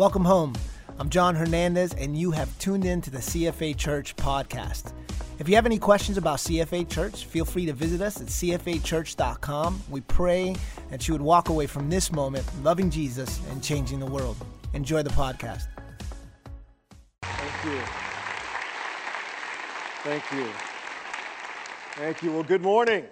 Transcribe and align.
Welcome 0.00 0.24
home. 0.24 0.54
I'm 0.98 1.10
John 1.10 1.34
Hernandez, 1.34 1.92
and 1.92 2.16
you 2.16 2.30
have 2.30 2.58
tuned 2.58 2.86
in 2.86 3.02
to 3.02 3.10
the 3.10 3.18
CFA 3.18 3.76
Church 3.76 4.16
podcast. 4.16 4.94
If 5.38 5.46
you 5.46 5.54
have 5.56 5.66
any 5.66 5.78
questions 5.78 6.16
about 6.16 6.38
CFA 6.38 6.88
Church, 6.88 7.26
feel 7.26 7.44
free 7.44 7.66
to 7.66 7.74
visit 7.74 8.00
us 8.00 8.18
at 8.18 8.28
cfachurch.com. 8.28 9.82
We 9.90 10.00
pray 10.00 10.56
that 10.88 11.06
you 11.06 11.12
would 11.12 11.20
walk 11.20 11.50
away 11.50 11.66
from 11.66 11.90
this 11.90 12.10
moment 12.12 12.46
loving 12.62 12.88
Jesus 12.88 13.42
and 13.50 13.62
changing 13.62 14.00
the 14.00 14.06
world. 14.06 14.38
Enjoy 14.72 15.02
the 15.02 15.10
podcast. 15.10 15.66
Thank 17.22 17.64
you. 17.66 17.82
Thank 20.02 20.32
you. 20.32 20.50
Thank 21.96 22.22
you. 22.22 22.32
Well, 22.32 22.42
good 22.42 22.62
morning. 22.62 23.04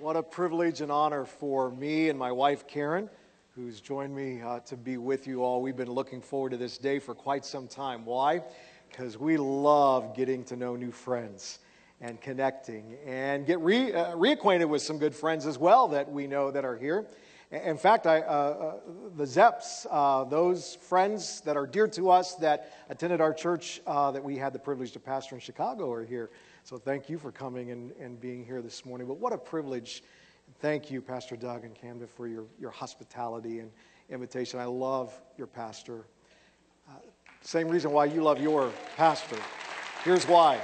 What 0.00 0.16
a 0.16 0.22
privilege 0.22 0.82
and 0.82 0.92
honor 0.92 1.24
for 1.24 1.70
me 1.70 2.10
and 2.10 2.18
my 2.18 2.30
wife, 2.30 2.68
Karen, 2.68 3.08
who's 3.56 3.80
joined 3.80 4.14
me 4.14 4.42
uh, 4.42 4.60
to 4.60 4.76
be 4.76 4.98
with 4.98 5.26
you 5.26 5.42
all. 5.42 5.62
We've 5.62 5.76
been 5.76 5.90
looking 5.90 6.20
forward 6.20 6.50
to 6.50 6.58
this 6.58 6.76
day 6.76 6.98
for 6.98 7.14
quite 7.14 7.42
some 7.42 7.66
time. 7.66 8.04
Why? 8.04 8.42
Because 8.90 9.16
we 9.16 9.38
love 9.38 10.14
getting 10.14 10.44
to 10.44 10.56
know 10.56 10.76
new 10.76 10.92
friends 10.92 11.60
and 12.02 12.20
connecting 12.20 12.98
and 13.06 13.46
get 13.46 13.58
re, 13.60 13.94
uh, 13.94 14.14
reacquainted 14.14 14.68
with 14.68 14.82
some 14.82 14.98
good 14.98 15.14
friends 15.14 15.46
as 15.46 15.56
well 15.56 15.88
that 15.88 16.12
we 16.12 16.26
know 16.26 16.50
that 16.50 16.66
are 16.66 16.76
here. 16.76 17.06
In 17.50 17.78
fact, 17.78 18.06
I, 18.06 18.20
uh, 18.20 18.24
uh, 18.24 18.74
the 19.16 19.24
Zeps, 19.24 19.86
uh, 19.90 20.24
those 20.24 20.74
friends 20.74 21.40
that 21.42 21.56
are 21.56 21.66
dear 21.66 21.88
to 21.88 22.10
us 22.10 22.34
that 22.34 22.74
attended 22.90 23.22
our 23.22 23.32
church 23.32 23.80
uh, 23.86 24.10
that 24.10 24.22
we 24.22 24.36
had 24.36 24.52
the 24.52 24.58
privilege 24.58 24.92
to 24.92 25.00
pastor 25.00 25.34
in 25.34 25.40
Chicago 25.40 25.90
are 25.90 26.04
here. 26.04 26.28
So 26.64 26.76
thank 26.76 27.08
you 27.08 27.18
for 27.18 27.32
coming 27.32 27.70
and, 27.70 27.92
and 27.92 28.20
being 28.20 28.44
here 28.44 28.60
this 28.60 28.84
morning. 28.84 29.06
But 29.06 29.18
what 29.18 29.32
a 29.32 29.38
privilege. 29.38 30.02
Thank 30.60 30.90
you, 30.90 31.02
Pastor 31.02 31.36
Doug 31.36 31.64
and 31.64 31.74
Camden, 31.74 32.08
for 32.08 32.26
your, 32.26 32.46
your 32.58 32.70
hospitality 32.70 33.58
and 33.60 33.70
invitation. 34.08 34.58
I 34.58 34.64
love 34.64 35.12
your 35.36 35.46
pastor. 35.46 36.06
Uh, 36.88 36.92
same 37.42 37.68
reason 37.68 37.92
why 37.92 38.06
you 38.06 38.22
love 38.22 38.40
your 38.40 38.72
pastor. 38.96 39.36
Here's 40.02 40.24
why 40.26 40.58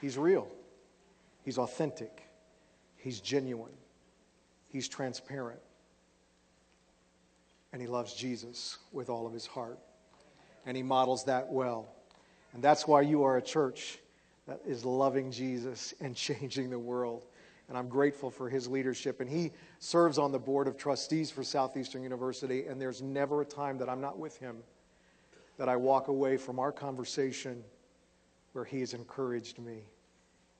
he's 0.00 0.16
real, 0.16 0.46
he's 1.44 1.58
authentic, 1.58 2.22
he's 2.96 3.20
genuine, 3.20 3.72
he's 4.68 4.86
transparent, 4.86 5.60
and 7.72 7.82
he 7.82 7.88
loves 7.88 8.14
Jesus 8.14 8.78
with 8.92 9.10
all 9.10 9.26
of 9.26 9.32
his 9.32 9.46
heart. 9.46 9.78
And 10.66 10.76
he 10.76 10.82
models 10.82 11.24
that 11.24 11.48
well. 11.48 11.88
And 12.52 12.62
that's 12.62 12.88
why 12.88 13.02
you 13.02 13.22
are 13.22 13.36
a 13.36 13.42
church 13.42 13.98
that 14.46 14.60
is 14.66 14.84
loving 14.84 15.30
Jesus 15.30 15.94
and 16.00 16.14
changing 16.16 16.70
the 16.70 16.78
world. 16.78 17.24
And 17.68 17.76
I'm 17.76 17.88
grateful 17.88 18.30
for 18.30 18.48
his 18.48 18.68
leadership. 18.68 19.20
And 19.20 19.28
he 19.28 19.50
serves 19.80 20.18
on 20.18 20.30
the 20.30 20.38
board 20.38 20.68
of 20.68 20.76
trustees 20.76 21.30
for 21.30 21.42
Southeastern 21.42 22.02
University. 22.02 22.66
And 22.66 22.80
there's 22.80 23.02
never 23.02 23.42
a 23.42 23.44
time 23.44 23.78
that 23.78 23.88
I'm 23.88 24.00
not 24.00 24.18
with 24.18 24.38
him 24.38 24.58
that 25.58 25.68
I 25.68 25.76
walk 25.76 26.08
away 26.08 26.36
from 26.36 26.58
our 26.58 26.70
conversation 26.70 27.64
where 28.52 28.64
he 28.64 28.80
has 28.80 28.94
encouraged 28.94 29.58
me 29.58 29.84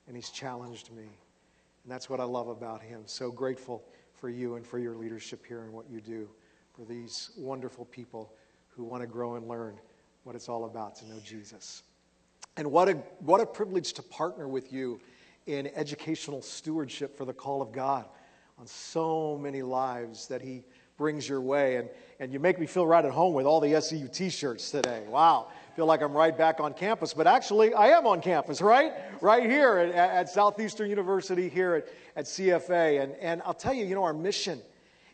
and 0.06 0.16
he's 0.16 0.30
challenged 0.30 0.90
me. 0.92 1.02
And 1.02 1.92
that's 1.92 2.10
what 2.10 2.20
I 2.20 2.24
love 2.24 2.48
about 2.48 2.82
him. 2.82 3.02
So 3.06 3.30
grateful 3.30 3.84
for 4.14 4.28
you 4.28 4.56
and 4.56 4.66
for 4.66 4.78
your 4.78 4.96
leadership 4.96 5.44
here 5.46 5.62
and 5.62 5.72
what 5.72 5.88
you 5.90 6.00
do 6.00 6.28
for 6.74 6.84
these 6.84 7.30
wonderful 7.36 7.84
people 7.86 8.32
who 8.68 8.84
want 8.84 9.02
to 9.02 9.06
grow 9.06 9.36
and 9.36 9.48
learn 9.48 9.78
what 10.24 10.34
it's 10.34 10.48
all 10.48 10.64
about 10.64 10.96
to 10.96 11.08
know 11.08 11.18
Jesus. 11.24 11.82
And 12.56 12.70
what 12.70 12.88
a, 12.88 12.94
what 13.20 13.40
a 13.40 13.46
privilege 13.46 13.92
to 13.94 14.02
partner 14.02 14.48
with 14.48 14.72
you 14.72 15.00
in 15.46 15.68
educational 15.74 16.42
stewardship 16.42 17.16
for 17.16 17.24
the 17.24 17.32
call 17.32 17.62
of 17.62 17.72
God 17.72 18.04
on 18.58 18.66
so 18.66 19.38
many 19.40 19.62
lives 19.62 20.26
that 20.28 20.42
He 20.42 20.64
brings 20.96 21.28
your 21.28 21.40
way. 21.40 21.76
And, 21.76 21.88
and 22.20 22.32
you 22.32 22.40
make 22.40 22.58
me 22.58 22.66
feel 22.66 22.86
right 22.86 23.04
at 23.04 23.12
home 23.12 23.34
with 23.34 23.46
all 23.46 23.60
the 23.60 23.80
SEU 23.80 24.08
t 24.08 24.30
shirts 24.30 24.70
today. 24.70 25.04
Wow. 25.08 25.48
Feel 25.74 25.86
like 25.86 26.00
I'm 26.00 26.14
right 26.14 26.36
back 26.36 26.58
on 26.58 26.72
campus, 26.72 27.12
but 27.12 27.26
actually, 27.26 27.74
I 27.74 27.88
am 27.88 28.06
on 28.06 28.22
campus, 28.22 28.62
right? 28.62 28.94
Right 29.20 29.42
here 29.42 29.76
at, 29.76 29.94
at 29.94 30.28
Southeastern 30.30 30.88
University, 30.88 31.50
here 31.50 31.74
at, 31.74 31.88
at 32.16 32.24
CFA. 32.24 33.02
And, 33.02 33.12
and 33.20 33.42
I'll 33.44 33.54
tell 33.54 33.74
you, 33.74 33.84
you 33.84 33.94
know, 33.94 34.04
our 34.04 34.14
mission 34.14 34.60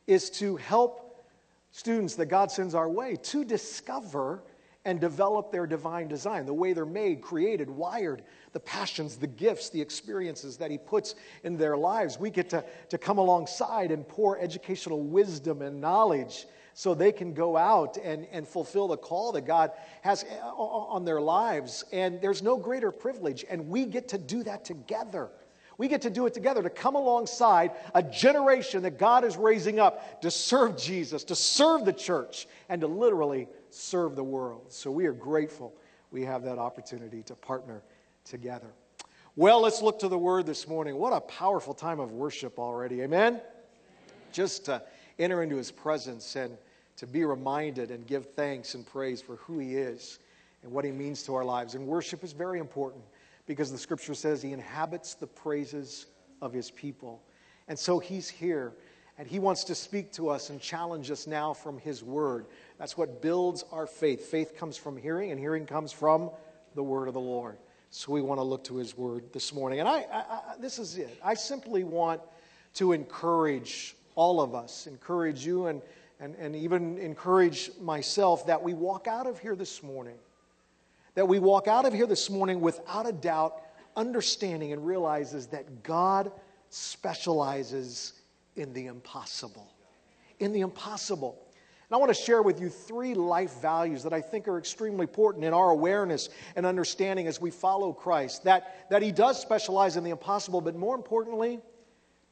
is 0.06 0.30
to 0.30 0.56
help 0.56 1.24
students 1.72 2.14
that 2.14 2.26
God 2.26 2.50
sends 2.50 2.74
our 2.74 2.88
way 2.88 3.16
to 3.24 3.44
discover 3.44 4.44
and 4.84 5.00
develop 5.00 5.52
their 5.52 5.66
divine 5.66 6.08
design, 6.08 6.44
the 6.44 6.52
way 6.54 6.72
they're 6.72 6.84
made, 6.84 7.20
created, 7.20 7.70
wired, 7.70 8.22
the 8.52 8.60
passions, 8.60 9.16
the 9.16 9.26
gifts, 9.26 9.70
the 9.70 9.80
experiences 9.80 10.56
that 10.56 10.70
He 10.70 10.78
puts 10.78 11.14
in 11.44 11.56
their 11.56 11.76
lives. 11.76 12.18
We 12.18 12.30
get 12.30 12.50
to, 12.50 12.64
to 12.88 12.98
come 12.98 13.18
alongside 13.18 13.92
and 13.92 14.06
pour 14.06 14.38
educational 14.38 15.00
wisdom 15.00 15.62
and 15.62 15.80
knowledge 15.80 16.46
so 16.74 16.94
they 16.94 17.12
can 17.12 17.34
go 17.34 17.56
out 17.56 17.96
and, 18.02 18.26
and 18.32 18.48
fulfill 18.48 18.88
the 18.88 18.96
call 18.96 19.32
that 19.32 19.42
God 19.42 19.72
has 20.00 20.24
eh, 20.24 20.36
on 20.42 21.04
their 21.04 21.20
lives. 21.20 21.84
And 21.92 22.20
there's 22.20 22.42
no 22.42 22.56
greater 22.56 22.90
privilege, 22.90 23.44
and 23.48 23.68
we 23.68 23.84
get 23.84 24.08
to 24.08 24.18
do 24.18 24.42
that 24.44 24.64
together. 24.64 25.28
We 25.78 25.88
get 25.88 26.02
to 26.02 26.10
do 26.10 26.26
it 26.26 26.34
together 26.34 26.62
to 26.62 26.70
come 26.70 26.94
alongside 26.94 27.72
a 27.94 28.02
generation 28.02 28.82
that 28.82 28.98
God 28.98 29.24
is 29.24 29.36
raising 29.36 29.80
up 29.80 30.22
to 30.22 30.30
serve 30.30 30.76
Jesus, 30.76 31.24
to 31.24 31.34
serve 31.34 31.84
the 31.84 31.92
church, 31.92 32.46
and 32.68 32.80
to 32.80 32.86
literally 32.86 33.48
serve 33.74 34.16
the 34.16 34.24
world. 34.24 34.66
So 34.72 34.90
we 34.90 35.06
are 35.06 35.12
grateful 35.12 35.74
we 36.12 36.22
have 36.22 36.44
that 36.44 36.58
opportunity 36.58 37.22
to 37.22 37.34
partner 37.34 37.82
together. 38.24 38.68
Well, 39.34 39.62
let's 39.62 39.80
look 39.80 39.98
to 40.00 40.08
the 40.08 40.18
word 40.18 40.44
this 40.44 40.68
morning. 40.68 40.96
What 40.96 41.14
a 41.14 41.20
powerful 41.20 41.72
time 41.72 41.98
of 41.98 42.12
worship 42.12 42.58
already. 42.58 43.00
Amen? 43.00 43.40
Just 44.30 44.66
to 44.66 44.82
enter 45.18 45.42
into 45.42 45.56
his 45.56 45.70
presence 45.70 46.36
and 46.36 46.56
to 46.96 47.06
be 47.06 47.24
reminded 47.24 47.90
and 47.90 48.06
give 48.06 48.26
thanks 48.34 48.74
and 48.74 48.86
praise 48.86 49.22
for 49.22 49.36
who 49.36 49.58
he 49.58 49.76
is 49.76 50.18
and 50.62 50.70
what 50.70 50.84
he 50.84 50.90
means 50.90 51.22
to 51.24 51.34
our 51.34 51.44
lives. 51.44 51.74
And 51.74 51.86
worship 51.86 52.22
is 52.22 52.32
very 52.32 52.58
important 52.58 53.02
because 53.46 53.72
the 53.72 53.78
scripture 53.78 54.14
says 54.14 54.42
he 54.42 54.52
inhabits 54.52 55.14
the 55.14 55.26
praises 55.26 56.06
of 56.42 56.52
his 56.52 56.70
people. 56.70 57.22
And 57.68 57.78
so 57.78 57.98
he's 57.98 58.28
here 58.28 58.74
and 59.18 59.26
he 59.26 59.38
wants 59.38 59.64
to 59.64 59.74
speak 59.74 60.12
to 60.12 60.28
us 60.28 60.50
and 60.50 60.60
challenge 60.60 61.10
us 61.10 61.26
now 61.26 61.52
from 61.52 61.78
his 61.78 62.02
word. 62.02 62.46
That's 62.82 62.98
what 62.98 63.22
builds 63.22 63.64
our 63.70 63.86
faith. 63.86 64.24
Faith 64.24 64.56
comes 64.56 64.76
from 64.76 64.96
hearing, 64.96 65.30
and 65.30 65.38
hearing 65.38 65.66
comes 65.66 65.92
from 65.92 66.32
the 66.74 66.82
word 66.82 67.06
of 67.06 67.14
the 67.14 67.20
Lord. 67.20 67.56
So 67.90 68.10
we 68.10 68.20
want 68.22 68.40
to 68.40 68.42
look 68.42 68.64
to 68.64 68.74
his 68.74 68.98
word 68.98 69.32
this 69.32 69.54
morning. 69.54 69.78
And 69.78 69.88
I, 69.88 70.04
I, 70.12 70.18
I 70.18 70.42
this 70.58 70.80
is 70.80 70.98
it. 70.98 71.16
I 71.24 71.34
simply 71.34 71.84
want 71.84 72.20
to 72.74 72.90
encourage 72.90 73.94
all 74.16 74.40
of 74.40 74.56
us, 74.56 74.88
encourage 74.88 75.46
you, 75.46 75.66
and, 75.66 75.80
and, 76.18 76.34
and 76.34 76.56
even 76.56 76.98
encourage 76.98 77.70
myself 77.80 78.48
that 78.48 78.60
we 78.60 78.74
walk 78.74 79.06
out 79.06 79.28
of 79.28 79.38
here 79.38 79.54
this 79.54 79.80
morning. 79.80 80.16
That 81.14 81.28
we 81.28 81.38
walk 81.38 81.68
out 81.68 81.84
of 81.84 81.92
here 81.92 82.08
this 82.08 82.30
morning 82.30 82.60
without 82.60 83.08
a 83.08 83.12
doubt, 83.12 83.62
understanding 83.94 84.72
and 84.72 84.84
realizes 84.84 85.46
that 85.46 85.84
God 85.84 86.32
specializes 86.68 88.14
in 88.56 88.72
the 88.72 88.86
impossible. 88.86 89.72
In 90.40 90.52
the 90.52 90.62
impossible. 90.62 91.38
And 91.92 91.96
I 91.96 92.00
want 92.00 92.08
to 92.08 92.22
share 92.22 92.40
with 92.40 92.58
you 92.58 92.70
three 92.70 93.12
life 93.12 93.60
values 93.60 94.02
that 94.04 94.14
I 94.14 94.22
think 94.22 94.48
are 94.48 94.56
extremely 94.56 95.02
important 95.02 95.44
in 95.44 95.52
our 95.52 95.68
awareness 95.68 96.30
and 96.56 96.64
understanding 96.64 97.26
as 97.26 97.38
we 97.38 97.50
follow 97.50 97.92
Christ. 97.92 98.44
That, 98.44 98.88
that 98.88 99.02
He 99.02 99.12
does 99.12 99.38
specialize 99.38 99.98
in 99.98 100.02
the 100.02 100.08
impossible, 100.08 100.62
but 100.62 100.74
more 100.74 100.96
importantly, 100.96 101.60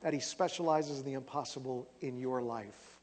that 0.00 0.15
He 0.15 0.20
specializes 0.20 1.00
in 1.00 1.04
the 1.04 1.12
impossible 1.12 1.87
in 2.00 2.16
your 2.16 2.41
life. 2.41 3.00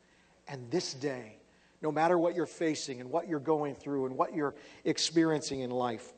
And 0.47 0.72
this 0.72 0.96
day, 0.96 1.38
no 1.84 1.91
matter 1.91 2.17
what 2.17 2.34
you're 2.34 2.47
facing 2.47 3.01
and 3.01 3.12
what 3.12 3.29
you're 3.29 3.40
going 3.40 3.75
through 3.75 4.07
and 4.07 4.17
what 4.17 4.34
you're 4.34 4.56
experiencing 4.84 5.59
in 5.59 5.69
life, 5.69 6.12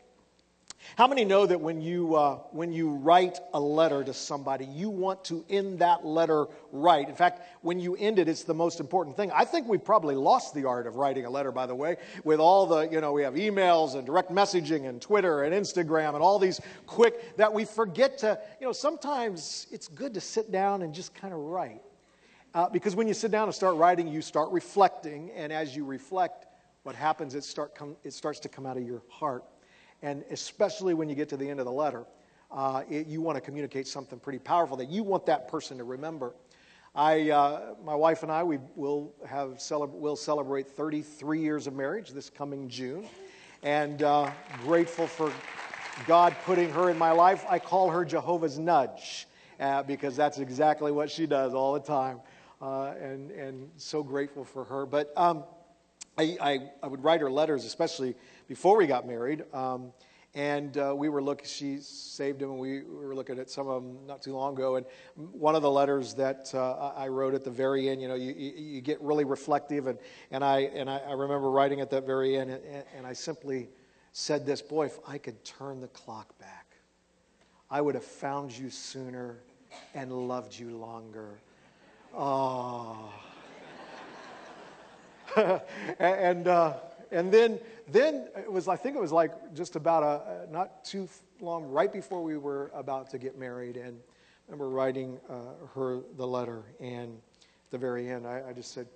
how 0.96 1.08
many 1.08 1.26
know 1.26 1.46
that 1.46 1.60
when 1.60 1.82
you, 1.82 2.16
uh, 2.16 2.36
when 2.52 2.72
you 2.72 2.92
write 2.92 3.40
a 3.54 3.60
letter 3.60 4.04
to 4.04 4.14
somebody, 4.14 4.66
you 4.66 4.90
want 4.90 5.24
to 5.26 5.46
end 5.50 5.80
that 5.80 6.06
letter 6.06 6.48
right? 6.72 7.08
In 7.08 7.16
fact, 7.16 7.42
when 7.62 7.80
you 7.80 7.96
end 7.96 8.20
it, 8.20 8.28
it's 8.28 8.44
the 8.44 8.54
most 8.54 8.80
important 8.80 9.18
thing. 9.18 9.32
I 9.32 9.46
think 9.46 9.68
we've 9.68 9.84
probably 9.84 10.16
lost 10.16 10.54
the 10.54 10.66
art 10.66 10.88
of 10.88 10.96
writing 10.96 11.26
a 11.26 11.30
letter, 11.30 11.52
by 11.52 11.66
the 11.66 11.76
way, 11.76 11.98
with 12.24 12.40
all 12.40 12.66
the, 12.66 12.82
you 12.90 13.02
know, 13.02 13.12
we 13.12 13.24
have 13.24 13.34
emails 13.34 13.96
and 13.96 14.06
direct 14.06 14.32
messaging 14.32 14.88
and 14.88 15.02
Twitter 15.02 15.44
and 15.44 15.54
Instagram 15.54 16.14
and 16.14 16.24
all 16.24 16.40
these 16.40 16.62
quick 16.86 17.38
that 17.38 17.54
we 17.54 17.66
forget 17.66 18.18
to, 18.20 18.40
you 18.60 18.68
know, 18.68 18.74
sometimes 18.74 19.68
it's 19.72 19.88
good 19.88 20.14
to 20.14 20.22
sit 20.22 20.52
down 20.52 20.82
and 20.82 20.94
just 20.94 21.14
kind 21.14 21.34
of 21.34 21.40
write. 21.40 21.82
Uh, 22.54 22.68
because 22.70 22.96
when 22.96 23.08
you 23.08 23.14
sit 23.14 23.32
down 23.32 23.48
and 23.48 23.54
start 23.54 23.76
writing, 23.76 24.08
you 24.08 24.22
start 24.22 24.50
reflecting, 24.52 25.30
and 25.36 25.54
as 25.54 25.76
you 25.76 25.86
reflect, 25.86 26.48
what 26.84 26.96
happens, 26.96 27.36
it, 27.36 27.44
start 27.44 27.76
come, 27.76 27.96
it 28.04 28.14
starts 28.14 28.40
to 28.40 28.50
come 28.50 28.66
out 28.66 28.78
of 28.78 28.84
your 28.84 29.04
heart. 29.10 29.44
And 30.02 30.24
especially 30.32 30.94
when 30.94 31.10
you 31.10 31.16
get 31.16 31.30
to 31.30 31.38
the 31.38 31.50
end 31.50 31.60
of 31.60 31.66
the 31.66 31.72
letter, 31.72 32.06
uh, 32.52 32.84
it, 32.90 33.08
you 33.08 33.22
want 33.22 33.36
to 33.36 33.42
communicate 33.42 33.88
something 33.88 34.20
pretty 34.20 34.40
powerful 34.40 34.78
that 34.78 34.90
you 34.90 35.04
want 35.04 35.26
that 35.28 35.48
person 35.48 35.78
to 35.78 35.84
remember. 35.84 36.34
I, 36.96 37.30
uh, 37.30 37.76
my 37.84 37.96
wife 37.96 38.24
and 38.24 38.32
I, 38.32 38.44
we 38.44 38.60
will 38.76 39.14
have 39.28 39.58
celeb- 39.58 39.92
we'll 39.92 40.16
celebrate 40.16 40.68
33 40.68 41.42
years 41.42 41.68
of 41.68 41.74
marriage 41.74 42.12
this 42.12 42.30
coming 42.30 42.68
June, 42.70 43.08
and 43.62 44.02
uh, 44.02 44.32
grateful 44.64 45.06
for 45.06 45.32
God 46.08 46.36
putting 46.46 46.70
her 46.72 46.90
in 46.90 46.98
my 46.98 47.12
life. 47.12 47.46
I 47.48 47.60
call 47.60 47.90
her 47.92 48.06
Jehovah's 48.06 48.58
nudge 48.58 49.28
uh, 49.60 49.84
because 49.84 50.16
that's 50.16 50.40
exactly 50.40 50.92
what 50.92 51.12
she 51.12 51.28
does 51.28 51.54
all 51.54 51.74
the 51.74 51.80
time. 51.82 52.22
uh, 52.62 52.94
and, 53.02 53.32
and 53.32 53.70
so 53.78 54.04
grateful 54.04 54.44
for 54.44 54.64
her. 54.66 54.86
But 54.86 55.14
um, 55.16 55.44
I, 56.20 56.38
I, 56.42 56.60
I, 56.84 56.88
would 56.88 57.02
write 57.02 57.22
her 57.22 57.32
letters, 57.32 57.64
especially 57.64 58.14
before 58.50 58.78
we 58.78 58.88
got 58.88 59.08
married. 59.08 59.46
Um, 59.54 59.94
and 60.36 60.78
uh, 60.78 60.94
we 60.96 61.08
were 61.08 61.24
looking, 61.24 61.46
she 61.46 61.78
saved 61.78 62.40
them, 62.40 62.52
and 62.52 62.60
we, 62.60 62.84
we, 62.84 63.06
were 63.06 63.16
looking 63.16 63.40
at 63.40 63.50
some 63.50 63.70
of 63.70 63.82
them 63.82 64.06
not 64.06 64.22
too 64.22 64.34
long 64.36 64.54
ago. 64.54 64.76
And 64.76 64.86
one 65.16 65.56
of 65.56 65.62
the 65.62 65.72
letters 65.72 66.14
that 66.16 66.54
uh, 66.54 66.92
I 66.94 67.08
wrote 67.08 67.36
at 67.36 67.46
the 67.46 67.52
very 67.52 67.88
end, 67.88 68.02
you 68.02 68.10
know, 68.10 68.16
you, 68.16 68.34
you, 68.38 68.52
you, 68.52 68.82
get 68.82 69.02
really 69.02 69.24
reflective. 69.24 69.88
And, 69.88 69.98
and, 70.30 70.44
I, 70.44 70.60
and 70.76 70.90
I, 70.90 70.98
I 70.98 71.14
remember 71.14 71.50
writing 71.50 71.80
at 71.80 71.90
that 71.92 72.06
very 72.06 72.36
end, 72.36 72.52
and, 72.52 72.84
and 72.98 73.08
I 73.08 73.14
simply 73.14 73.70
said 74.12 74.46
this 74.46 74.62
Boy, 74.62 74.88
if 74.88 75.00
I 75.08 75.20
could 75.20 75.42
turn 75.46 75.80
the 75.80 75.88
clock 75.88 76.38
back, 76.38 76.76
I 77.72 77.80
would 77.80 77.96
have 77.96 78.04
found 78.04 78.56
you 78.56 78.70
sooner 78.70 79.38
and 79.96 80.12
loved 80.12 80.60
you 80.60 80.76
longer. 80.76 81.40
Oh. 82.14 83.10
and, 86.00 86.48
uh, 86.48 86.74
and 87.12 87.32
then, 87.32 87.60
then 87.88 88.28
it 88.36 88.52
was, 88.52 88.68
I 88.68 88.76
think 88.76 88.96
it 88.96 89.00
was 89.00 89.12
like 89.12 89.54
just 89.54 89.76
about 89.76 90.04
a, 90.04 90.52
not 90.52 90.84
too 90.84 91.10
long, 91.42 91.66
right 91.66 91.92
before 91.92 92.24
we 92.24 92.38
were 92.38 92.72
about 92.74 93.10
to 93.12 93.18
get 93.18 93.38
married. 93.38 93.78
And 93.78 93.98
I 93.98 94.52
remember 94.52 94.70
writing 94.70 95.20
uh, 95.30 95.66
her 95.74 96.02
the 96.18 96.28
letter. 96.28 96.64
And 96.80 97.18
at 97.18 97.72
the 97.72 97.78
very 97.78 98.10
end, 98.10 98.28
I, 98.28 98.44
I 98.50 98.54
just 98.54 98.74
said, 98.74 98.88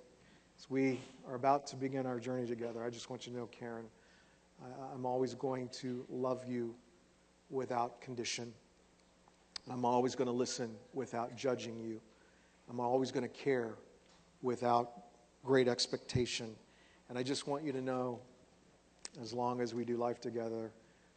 as 0.58 0.70
we 0.70 1.00
are 1.28 1.34
about 1.34 1.66
to 1.68 1.76
begin 1.76 2.06
our 2.06 2.20
journey 2.20 2.46
together, 2.46 2.82
I 2.84 2.90
just 2.90 3.10
want 3.10 3.26
you 3.26 3.32
to 3.32 3.38
know, 3.38 3.46
Karen, 3.46 3.86
I, 4.62 4.94
I'm 4.94 5.06
always 5.06 5.34
going 5.34 5.68
to 5.80 6.04
love 6.08 6.44
you 6.46 6.74
without 7.50 8.00
condition. 8.00 8.52
I'm 9.70 9.84
always 9.84 10.14
going 10.14 10.26
to 10.26 10.32
listen 10.32 10.74
without 10.92 11.36
judging 11.36 11.80
you. 11.80 12.00
I'm 12.68 12.80
always 12.80 13.10
going 13.10 13.22
to 13.22 13.28
care 13.28 13.74
without 14.42 15.03
great 15.44 15.68
expectation. 15.68 16.54
And 17.08 17.18
I 17.18 17.22
just 17.22 17.46
want 17.46 17.62
you 17.64 17.72
to 17.72 17.80
know, 17.80 18.18
as 19.20 19.32
long 19.32 19.60
as 19.60 19.74
we 19.74 19.84
do 19.84 19.96
life 19.96 20.20
together, 20.20 20.72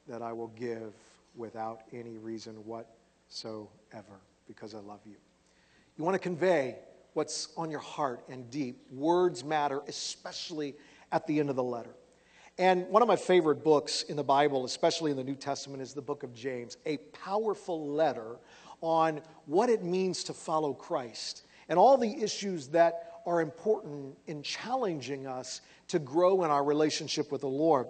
that 0.08 0.22
I 0.22 0.34
will 0.34 0.50
give 0.50 0.94
without 1.36 1.82
any 1.94 2.18
reason 2.18 2.56
whatsoever 2.66 4.22
because 4.48 4.76
I 4.76 4.80
love 4.80 5.00
you. 5.06 5.16
You 5.98 6.04
want 6.04 6.16
to 6.16 6.20
convey 6.20 6.76
what's 7.14 7.50
on 7.58 7.72
your 7.72 7.80
heart 7.80 8.24
and 8.30 8.50
deep. 8.52 8.82
Words 8.92 9.44
matter, 9.44 9.82
especially 9.88 10.76
at 11.12 11.26
the 11.26 11.40
end 11.40 11.50
of 11.50 11.56
the 11.56 11.64
letter. 11.64 11.96
And 12.60 12.88
one 12.90 13.02
of 13.02 13.08
my 13.08 13.16
favorite 13.16 13.64
books 13.64 14.04
in 14.04 14.16
the 14.16 14.24
Bible, 14.24 14.66
especially 14.66 15.12
in 15.12 15.18
the 15.18 15.24
New 15.24 15.36
Testament, 15.36 15.82
is 15.82 15.94
the 15.94 16.02
book 16.02 16.24
of 16.24 16.34
James, 16.34 16.78
a 16.86 16.98
powerful 16.98 17.88
letter 17.88 18.38
on 18.82 19.22
what 19.46 19.70
it 19.70 19.84
means 19.84 20.24
to 20.26 20.34
follow 20.34 20.74
Christ 20.74 21.44
and 21.70 21.78
all 21.78 21.98
the 21.98 22.22
issues 22.22 22.68
that 22.70 23.17
are 23.28 23.42
important 23.42 24.18
in 24.26 24.42
challenging 24.42 25.28
us 25.28 25.62
to 25.90 26.00
grow 26.00 26.44
in 26.44 26.50
our 26.50 26.64
relationship 26.64 27.32
with 27.32 27.42
the 27.42 27.48
Lord. 27.48 27.88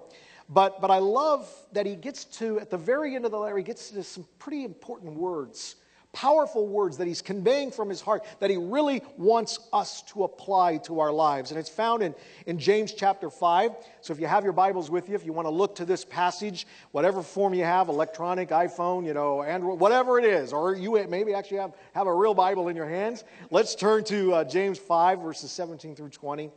But, 0.50 0.81
but 0.81 0.89
I 0.89 0.98
love 0.98 1.48
that 1.74 1.86
he 1.86 1.95
gets 1.95 2.25
to, 2.25 2.60
at 2.60 2.72
the 2.72 2.78
very 2.78 3.16
end 3.16 3.25
of 3.25 3.31
the 3.31 3.38
letter, 3.38 3.57
he 3.57 3.63
gets 3.63 3.92
to 3.92 4.04
some 4.04 4.25
pretty 4.39 4.66
important 4.66 5.13
words 5.13 5.75
powerful 6.13 6.68
words 6.68 6.98
that 6.98 7.07
he's 7.07 7.21
conveying 7.21 7.69
from 7.69 7.89
his 7.89 8.01
heart 8.01 8.25
that 8.39 8.50
he 8.50 8.57
really 8.57 9.04
wants 9.18 9.59
us 9.71 10.01
to 10.04 10.24
apply 10.24 10.77
to 10.77 11.00
our 11.00 11.12
lives. 11.12 11.51
And 11.51 11.59
it's 11.59 11.69
found 11.69 12.01
in, 12.01 12.15
in 12.45 12.57
James 12.57 12.94
chapter 12.94 13.30
5. 13.30 13.71
So 14.01 14.13
if 14.13 14.19
you 14.19 14.27
have 14.27 14.44
your 14.44 14.54
Bibles 14.54 14.89
with 14.89 15.09
you, 15.09 15.15
if 15.15 15.25
you 15.25 15.33
want 15.33 15.45
to 15.45 15.51
look 15.51 15.75
to 15.75 15.86
this 15.86 16.04
passage, 16.04 16.65
whatever 16.92 17.21
form 17.21 17.54
you 17.54 17.63
have, 17.63 17.89
electronic, 17.89 18.50
iPhone, 18.50 19.06
you 19.06 19.13
know, 19.13 19.44
Android, 19.44 19.80
whatever 19.80 20.18
it 20.18 20.25
is, 20.25 20.54
or 20.54 20.75
you 20.75 21.06
maybe 21.07 21.33
actually 21.33 21.57
have, 21.57 21.74
have 21.94 22.07
a 22.07 22.13
real 22.13 22.33
Bible 22.33 22.68
in 22.69 22.75
your 22.75 22.89
hands, 22.89 23.24
let's 23.51 23.75
turn 23.75 24.03
to 24.06 24.33
uh, 24.33 24.44
James 24.44 24.80
5, 24.80 25.21
verses 25.21 25.51
17 25.51 25.95
through 25.95 26.10
20. 26.10 26.50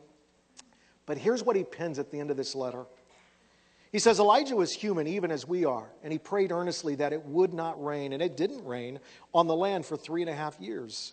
But 1.05 1.17
here's 1.17 1.43
what 1.43 1.55
he 1.55 1.63
pins 1.63 1.99
at 1.99 2.09
the 2.09 2.19
end 2.19 2.31
of 2.31 2.37
this 2.37 2.55
letter. 2.55 2.85
He 3.91 3.99
says 3.99 4.19
Elijah 4.19 4.55
was 4.55 4.71
human, 4.71 5.05
even 5.05 5.31
as 5.31 5.45
we 5.45 5.65
are, 5.65 5.89
and 6.01 6.13
he 6.13 6.19
prayed 6.19 6.51
earnestly 6.51 6.95
that 6.95 7.11
it 7.11 7.25
would 7.25 7.53
not 7.53 7.83
rain, 7.83 8.13
and 8.13 8.21
it 8.21 8.37
didn't 8.37 8.65
rain 8.65 8.99
on 9.33 9.47
the 9.47 9.55
land 9.55 9.85
for 9.85 9.97
three 9.97 10.21
and 10.21 10.29
a 10.29 10.33
half 10.35 10.59
years. 10.61 11.11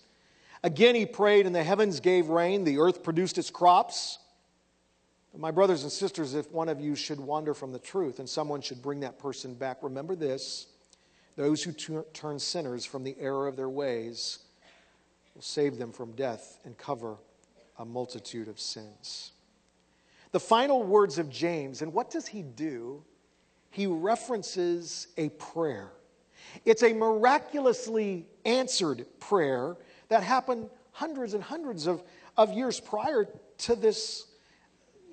Again, 0.63 0.95
he 0.95 1.05
prayed, 1.05 1.47
and 1.47 1.55
the 1.55 1.63
heavens 1.63 1.99
gave 1.99 2.29
rain, 2.29 2.63
the 2.63 2.79
earth 2.79 3.03
produced 3.03 3.37
its 3.37 3.51
crops. 3.51 4.19
My 5.37 5.51
brothers 5.51 5.83
and 5.83 5.93
sisters, 5.93 6.35
if 6.35 6.51
one 6.53 6.69
of 6.69 6.81
you 6.81 6.95
should 6.95 7.21
wander 7.21 7.53
from 7.53 7.73
the 7.73 7.79
truth 7.79 8.19
and 8.19 8.29
someone 8.29 8.61
should 8.61 8.83
bring 8.83 9.01
that 9.01 9.19
person 9.19 9.55
back, 9.55 9.79
remember 9.83 10.17
this 10.17 10.67
those 11.37 11.63
who 11.63 12.03
turn 12.13 12.41
sinners 12.41 12.85
from 12.85 13.05
the 13.05 13.15
error 13.21 13.47
of 13.47 13.55
their 13.55 13.69
ways 13.69 14.41
will 15.37 15.43
save 15.43 15.79
them 15.79 15.93
from 15.93 16.11
death 16.13 16.59
and 16.65 16.77
cover 16.77 17.17
a 17.79 17.85
multitude 17.85 18.49
of 18.49 18.59
sins 18.59 19.31
the 20.33 20.41
final 20.41 20.83
words 20.83 21.19
of 21.19 21.31
James. 21.31 21.83
And 21.83 21.93
what 21.93 22.11
does 22.11 22.27
he 22.27 22.43
do? 22.43 23.05
He 23.71 23.87
references 23.87 25.09
a 25.17 25.29
prayer. 25.31 25.93
It's 26.65 26.83
a 26.83 26.93
miraculously 26.93 28.27
answered 28.45 29.07
prayer 29.21 29.77
that 30.09 30.23
happened 30.23 30.71
hundreds 30.93 31.35
and 31.35 31.43
hundreds 31.43 31.87
of, 31.87 32.03
of 32.37 32.53
years 32.53 32.81
prior 32.81 33.27
to 33.59 33.77
this 33.77 34.27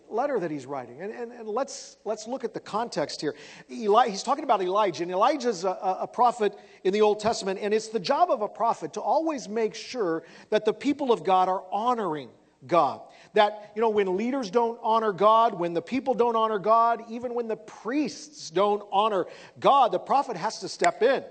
letter 0.10 0.40
that 0.40 0.52
he's 0.52 0.66
writing. 0.66 1.02
And, 1.02 1.12
and, 1.12 1.32
and 1.32 1.48
let's, 1.48 1.98
let's 2.06 2.28
look 2.28 2.44
at 2.44 2.54
the 2.54 2.60
context 2.60 3.22
here. 3.22 3.36
Eli, 3.70 4.10
he's 4.10 4.24
talking 4.24 4.44
about 4.44 4.62
Elijah, 4.62 5.04
and 5.04 5.12
Elijah's 5.12 5.64
a, 5.64 5.98
a 6.02 6.08
prophet 6.08 6.58
in 6.84 6.94
the 6.94 7.02
Old 7.02 7.20
Testament, 7.20 7.60
and 7.62 7.74
it's 7.74 7.90
the 7.90 8.00
job 8.00 8.30
of 8.30 8.42
a 8.42 8.48
prophet 8.48 8.94
to 8.94 9.02
always 9.02 9.50
make 9.50 9.76
sure 9.76 10.24
that 10.50 10.64
the 10.64 10.74
people 10.74 11.12
of 11.12 11.24
God 11.24 11.50
are 11.50 11.64
honoring 11.72 12.30
God. 12.68 13.02
That, 13.34 13.72
you 13.76 13.82
know, 13.82 13.90
when 13.90 14.16
leaders 14.16 14.50
don't 14.50 14.80
honor 14.82 15.12
God, 15.12 15.60
when 15.60 15.74
the 15.74 15.82
people 15.82 16.14
don't 16.14 16.36
honor 16.36 16.60
God, 16.60 17.04
even 17.10 17.34
when 17.34 17.48
the 17.48 17.58
priests 17.58 18.50
don't 18.50 18.84
honor 18.92 19.26
God, 19.60 19.92
the 19.92 20.00
prophet 20.00 20.38
has 20.38 20.60
to 20.60 20.70
step 20.70 21.04
in. 21.04 21.24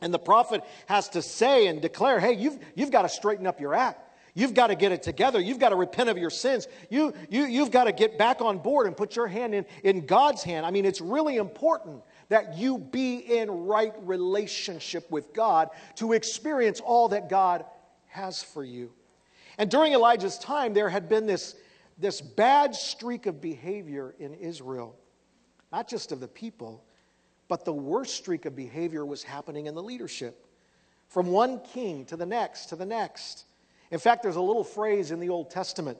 And 0.00 0.14
the 0.14 0.18
prophet 0.18 0.62
has 0.86 1.08
to 1.10 1.22
say 1.22 1.66
and 1.66 1.82
declare, 1.82 2.20
hey, 2.20 2.32
you've, 2.32 2.58
you've 2.74 2.90
got 2.90 3.02
to 3.02 3.08
straighten 3.08 3.46
up 3.46 3.60
your 3.60 3.74
act. 3.74 4.04
You've 4.34 4.54
got 4.54 4.68
to 4.68 4.76
get 4.76 4.92
it 4.92 5.02
together. 5.02 5.40
You've 5.40 5.58
got 5.58 5.70
to 5.70 5.76
repent 5.76 6.08
of 6.08 6.16
your 6.16 6.30
sins. 6.30 6.68
You, 6.90 7.12
you, 7.28 7.44
you've 7.46 7.72
got 7.72 7.84
to 7.84 7.92
get 7.92 8.16
back 8.16 8.40
on 8.40 8.58
board 8.58 8.86
and 8.86 8.96
put 8.96 9.16
your 9.16 9.26
hand 9.26 9.52
in, 9.54 9.66
in 9.82 10.06
God's 10.06 10.44
hand. 10.44 10.64
I 10.64 10.70
mean, 10.70 10.84
it's 10.84 11.00
really 11.00 11.36
important 11.36 12.02
that 12.28 12.56
you 12.56 12.78
be 12.78 13.16
in 13.16 13.50
right 13.50 13.92
relationship 14.02 15.10
with 15.10 15.34
God 15.34 15.70
to 15.96 16.12
experience 16.12 16.78
all 16.78 17.08
that 17.08 17.28
God 17.28 17.64
has 18.06 18.42
for 18.42 18.62
you. 18.62 18.92
And 19.58 19.70
during 19.70 19.92
Elijah's 19.92 20.38
time, 20.38 20.72
there 20.72 20.88
had 20.88 21.08
been 21.08 21.26
this, 21.26 21.56
this 21.98 22.20
bad 22.20 22.74
streak 22.74 23.26
of 23.26 23.40
behavior 23.40 24.14
in 24.20 24.34
Israel, 24.34 24.96
not 25.72 25.88
just 25.88 26.12
of 26.12 26.20
the 26.20 26.28
people, 26.28 26.84
but 27.48 27.64
the 27.64 27.72
worst 27.72 28.14
streak 28.14 28.46
of 28.46 28.54
behavior 28.54 29.04
was 29.04 29.22
happening 29.22 29.66
in 29.66 29.74
the 29.74 29.82
leadership. 29.82 30.46
From 31.08 31.28
one 31.28 31.60
king 31.60 32.04
to 32.06 32.16
the 32.16 32.26
next 32.26 32.66
to 32.66 32.76
the 32.76 32.86
next. 32.86 33.46
In 33.90 33.98
fact, 33.98 34.22
there's 34.22 34.36
a 34.36 34.40
little 34.40 34.64
phrase 34.64 35.10
in 35.10 35.18
the 35.18 35.30
Old 35.30 35.50
Testament 35.50 35.98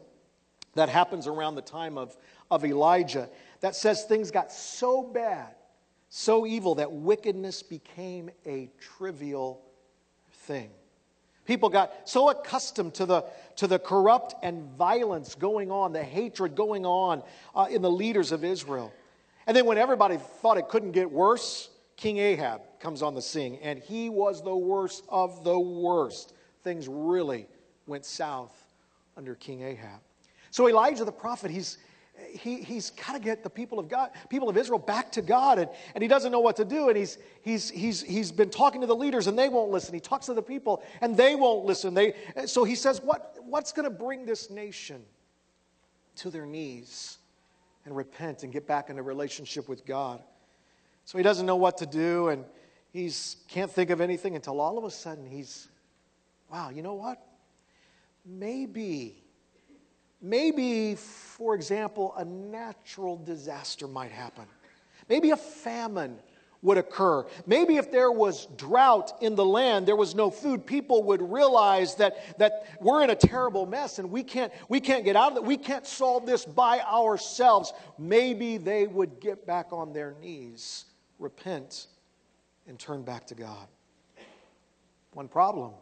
that 0.75 0.88
happens 0.88 1.26
around 1.26 1.54
the 1.54 1.62
time 1.62 1.99
of, 1.99 2.16
of 2.50 2.64
Elijah 2.64 3.28
that 3.61 3.75
says 3.75 4.04
things 4.04 4.30
got 4.30 4.52
so 4.52 5.02
bad, 5.02 5.54
so 6.11 6.47
evil, 6.47 6.76
that 6.76 6.92
wickedness 6.92 7.62
became 7.62 8.30
a 8.47 8.71
trivial 8.78 9.62
thing. 10.30 10.71
People 11.49 11.71
got 11.71 12.07
so 12.07 12.28
accustomed 12.28 12.93
to 12.97 13.07
the, 13.07 13.25
to 13.57 13.67
the 13.67 13.78
corrupt 13.78 14.35
and 14.43 14.62
violence 14.76 15.35
going 15.35 15.71
on, 15.71 15.95
the 15.95 16.05
hatred 16.05 16.55
going 16.55 16.85
on 16.85 17.23
uh, 17.55 17.69
in 17.71 17.81
the 17.81 17.90
leaders 17.90 18.33
of 18.33 18.45
Israel. 18.45 18.93
And 19.47 19.57
then 19.57 19.64
when 19.64 19.78
everybody 19.78 20.19
thought 20.19 20.59
it 20.59 20.69
couldn't 20.69 20.93
get 20.93 21.11
worse, 21.11 21.71
King 21.97 22.19
Ahab 22.19 22.61
comes 22.81 23.00
on 23.00 23.14
the 23.14 23.23
scene, 23.23 23.59
and 23.62 23.78
he 23.78 24.11
was 24.11 24.45
the 24.45 24.55
worst 24.55 25.05
of 25.09 25.43
the 25.43 25.59
worst. 25.59 26.35
Things 26.64 26.87
really 26.87 27.47
went 27.87 28.05
south 28.05 28.52
under 29.17 29.35
King 29.35 29.62
Ahab. 29.62 30.00
So 30.50 30.69
Elijah 30.69 31.07
the 31.07 31.12
prophet, 31.12 31.50
he's, 31.50 31.78
he, 32.30 32.62
he's 32.62 32.90
got 32.90 33.14
to 33.14 33.18
get 33.18 33.42
the 33.42 33.50
people 33.50 33.78
of 33.78 33.88
God, 33.88 34.10
people 34.28 34.48
of 34.48 34.56
Israel 34.56 34.78
back 34.78 35.12
to 35.12 35.22
God, 35.22 35.58
and, 35.58 35.70
and 35.94 36.02
he 36.02 36.08
doesn't 36.08 36.32
know 36.32 36.40
what 36.40 36.56
to 36.56 36.64
do. 36.64 36.88
And 36.88 36.96
he's, 36.96 37.18
he's, 37.42 37.70
he's, 37.70 38.02
he's 38.02 38.30
been 38.32 38.50
talking 38.50 38.80
to 38.80 38.87
the 38.87 38.96
leaders, 38.96 39.26
and 39.26 39.38
they 39.38 39.48
won't 39.48 39.70
listen. 39.70 39.94
He 39.94 40.00
talks 40.00 40.26
to 40.26 40.34
the 40.34 40.42
people, 40.42 40.82
and 41.00 41.16
they 41.16 41.34
won't 41.34 41.64
listen. 41.64 41.94
They, 41.94 42.14
so 42.46 42.64
he 42.64 42.75
says, 42.75 43.00
what, 43.00 43.38
What's 43.48 43.72
going 43.72 43.84
to 43.84 43.90
bring 43.90 44.26
this 44.26 44.50
nation 44.50 45.02
to 46.16 46.28
their 46.28 46.44
knees 46.44 47.16
and 47.87 47.96
repent 47.96 48.42
and 48.42 48.52
get 48.52 48.66
back 48.66 48.90
into 48.90 49.02
relationship 49.02 49.70
with 49.70 49.87
God? 49.87 50.22
So 51.06 51.16
he 51.16 51.25
doesn't 51.25 51.46
know 51.46 51.56
what 51.56 51.78
to 51.78 51.87
do, 51.87 52.28
and 52.28 52.44
he 52.92 53.10
can't 53.48 53.70
think 53.70 53.88
of 53.88 54.02
anything 54.02 54.37
until 54.37 54.60
all 54.60 54.76
of 54.76 54.84
a 54.84 54.90
sudden 54.90 55.25
he's, 55.25 55.68
wow, 56.52 56.68
you 56.68 56.82
know 56.82 56.92
what? 56.92 57.26
Maybe 58.26 59.25
Maybe, 60.20 60.96
for 60.96 61.54
example, 61.54 62.14
a 62.16 62.25
natural 62.25 63.16
disaster 63.16 63.87
might 63.87 64.10
happen. 64.10 64.46
Maybe 65.08 65.30
a 65.30 65.37
famine 65.37 66.18
would 66.60 66.76
occur. 66.76 67.25
Maybe 67.46 67.76
if 67.76 67.92
there 67.92 68.10
was 68.10 68.46
drought 68.56 69.12
in 69.20 69.37
the 69.37 69.44
land, 69.44 69.87
there 69.87 69.94
was 69.94 70.16
no 70.16 70.28
food, 70.28 70.66
people 70.66 71.04
would 71.04 71.22
realize 71.22 71.94
that, 71.96 72.38
that 72.38 72.66
we're 72.80 73.04
in 73.04 73.10
a 73.10 73.14
terrible 73.14 73.64
mess 73.64 74.00
and 74.00 74.10
we 74.10 74.25
can't, 74.25 74.52
we 74.68 74.80
can't 74.80 75.04
get 75.04 75.14
out 75.14 75.32
of 75.32 75.38
it. 75.38 75.44
We 75.44 75.56
can't 75.56 75.87
solve 75.87 76.26
this 76.26 76.44
by 76.44 76.80
ourselves. 76.80 77.72
Maybe 77.96 78.56
they 78.56 78.88
would 78.88 79.20
get 79.20 79.46
back 79.46 79.68
on 79.72 79.92
their 79.92 80.16
knees, 80.20 80.87
repent, 81.20 81.87
and 82.66 82.76
turn 82.76 83.02
back 83.02 83.28
to 83.28 83.37
God. 83.37 83.68
One 85.12 85.28
problem 85.28 85.72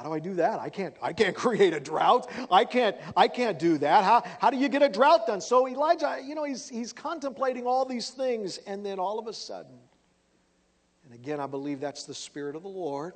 how 0.00 0.08
do 0.08 0.14
I 0.14 0.18
do 0.18 0.32
that? 0.36 0.58
I 0.60 0.70
can't, 0.70 0.94
I 1.02 1.12
can't 1.12 1.36
create 1.44 1.74
a 1.74 1.80
drought. 1.80 2.30
I 2.50 2.64
can't, 2.64 2.96
I 3.14 3.28
can't 3.28 3.58
do 3.58 3.76
that. 3.78 4.02
How, 4.02 4.22
how 4.40 4.48
do 4.48 4.56
you 4.56 4.70
get 4.70 4.80
a 4.80 4.88
drought 4.88 5.26
done? 5.26 5.42
So 5.42 5.68
Elijah, 5.68 6.18
you 6.24 6.34
know, 6.34 6.44
he's, 6.44 6.70
he's 6.70 6.90
contemplating 6.90 7.66
all 7.66 7.84
these 7.84 8.08
things, 8.08 8.56
and 8.66 8.84
then 8.84 8.98
all 8.98 9.18
of 9.18 9.26
a 9.26 9.34
sudden, 9.34 9.78
and 11.04 11.12
again, 11.12 11.38
I 11.38 11.46
believe 11.46 11.80
that's 11.80 12.04
the 12.04 12.14
Spirit 12.14 12.56
of 12.56 12.62
the 12.62 12.68
Lord 12.68 13.12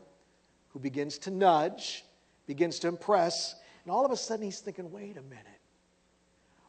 who 0.75 0.79
begins 0.79 1.17
to 1.21 1.31
nudge, 1.31 2.05
begins 2.47 2.79
to 2.81 2.89
impress, 2.89 3.55
and 3.85 3.91
all 3.91 4.05
of 4.05 4.13
a 4.13 4.17
sudden 4.17 4.45
he's 4.45 4.61
thinking, 4.61 4.93
wait 4.93 5.17
a 5.17 5.23
minute. 5.23 5.47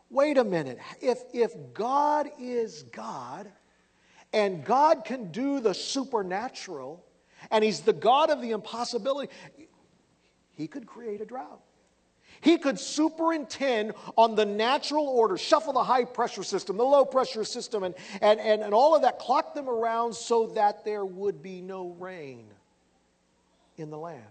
Wait 0.09 0.37
a 0.37 0.45
minute. 0.45 0.79
If, 1.01 1.23
if 1.33 1.51
God 1.73 2.29
is 2.39 2.83
God, 2.83 3.51
and 4.31 4.63
God 4.63 5.03
can 5.03 5.29
do 5.31 5.59
the 5.59 5.73
supernatural, 5.73 7.03
and 7.51 7.65
He's 7.65 7.81
the 7.81 7.93
God 7.93 8.29
of 8.29 8.41
the 8.41 8.51
impossibility. 8.51 9.29
He 10.55 10.67
could 10.67 10.85
create 10.85 11.21
a 11.21 11.25
drought. 11.25 11.61
He 12.41 12.57
could 12.57 12.79
superintend 12.79 13.93
on 14.17 14.35
the 14.35 14.45
natural 14.45 15.07
order, 15.07 15.37
shuffle 15.37 15.73
the 15.73 15.83
high 15.83 16.05
pressure 16.05 16.43
system, 16.43 16.77
the 16.77 16.83
low 16.83 17.05
pressure 17.05 17.43
system, 17.43 17.83
and, 17.83 17.95
and, 18.21 18.39
and, 18.39 18.61
and 18.61 18.73
all 18.73 18.95
of 18.95 19.03
that, 19.03 19.19
clock 19.19 19.53
them 19.53 19.69
around 19.69 20.13
so 20.13 20.47
that 20.47 20.83
there 20.83 21.05
would 21.05 21.41
be 21.41 21.61
no 21.61 21.95
rain 21.99 22.45
in 23.77 23.89
the 23.89 23.97
land. 23.97 24.23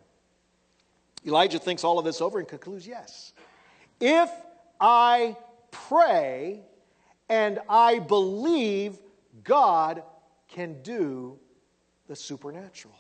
Elijah 1.26 1.58
thinks 1.58 1.84
all 1.84 1.98
of 1.98 2.04
this 2.04 2.20
over 2.20 2.38
and 2.38 2.46
concludes 2.46 2.86
yes. 2.86 3.32
If 4.00 4.30
I 4.80 5.36
pray 5.70 6.62
and 7.28 7.58
I 7.68 8.00
believe 8.00 8.98
God 9.42 10.02
can 10.48 10.82
do 10.82 11.38
the 12.06 12.14
supernatural. 12.14 12.94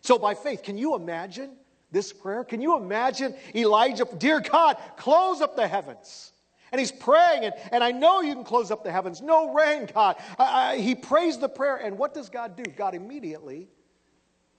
So, 0.00 0.18
by 0.18 0.34
faith, 0.34 0.62
can 0.62 0.78
you 0.78 0.96
imagine 0.96 1.50
this 1.92 2.12
prayer? 2.12 2.42
Can 2.42 2.60
you 2.60 2.76
imagine 2.76 3.34
Elijah, 3.54 4.06
dear 4.18 4.40
God, 4.40 4.76
close 4.96 5.40
up 5.40 5.54
the 5.54 5.68
heavens? 5.68 6.32
And 6.72 6.80
he's 6.80 6.90
praying, 6.90 7.44
and, 7.44 7.54
and 7.70 7.84
I 7.84 7.92
know 7.92 8.22
you 8.22 8.34
can 8.34 8.44
close 8.44 8.70
up 8.70 8.82
the 8.82 8.90
heavens. 8.90 9.20
No 9.20 9.52
rain, 9.52 9.86
God. 9.92 10.16
he 10.74 10.94
prays 10.94 11.38
the 11.38 11.48
prayer, 11.48 11.76
and 11.76 11.98
what 11.98 12.14
does 12.14 12.30
God 12.30 12.56
do? 12.56 12.64
God 12.64 12.94
immediately 12.94 13.68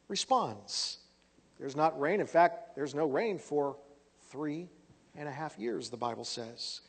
responds. 0.07 0.99
There's 1.57 1.75
not 1.75 1.99
rain. 1.99 2.19
In 2.19 2.27
fact, 2.27 2.75
there's 2.75 2.93
no 2.93 3.07
rain 3.07 3.39
for 3.39 3.77
three 4.29 4.69
and 5.15 5.27
a 5.27 5.31
half 5.31 5.57
years, 5.57 5.89
the 5.89 5.97
Bible 5.97 6.23
says. 6.23 6.81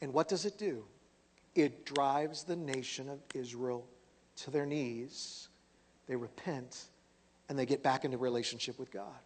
And 0.00 0.12
what 0.12 0.28
does 0.28 0.46
it 0.46 0.58
do? 0.58 0.84
It 1.54 1.84
drives 1.84 2.44
the 2.44 2.56
nation 2.56 3.08
of 3.08 3.20
Israel 3.34 3.86
to 4.36 4.50
their 4.50 4.66
knees. 4.66 5.48
They 6.06 6.16
repent 6.16 6.86
and 7.48 7.58
they 7.58 7.66
get 7.66 7.82
back 7.82 8.04
into 8.04 8.18
relationship 8.18 8.78
with 8.78 8.90
God. 8.90 9.20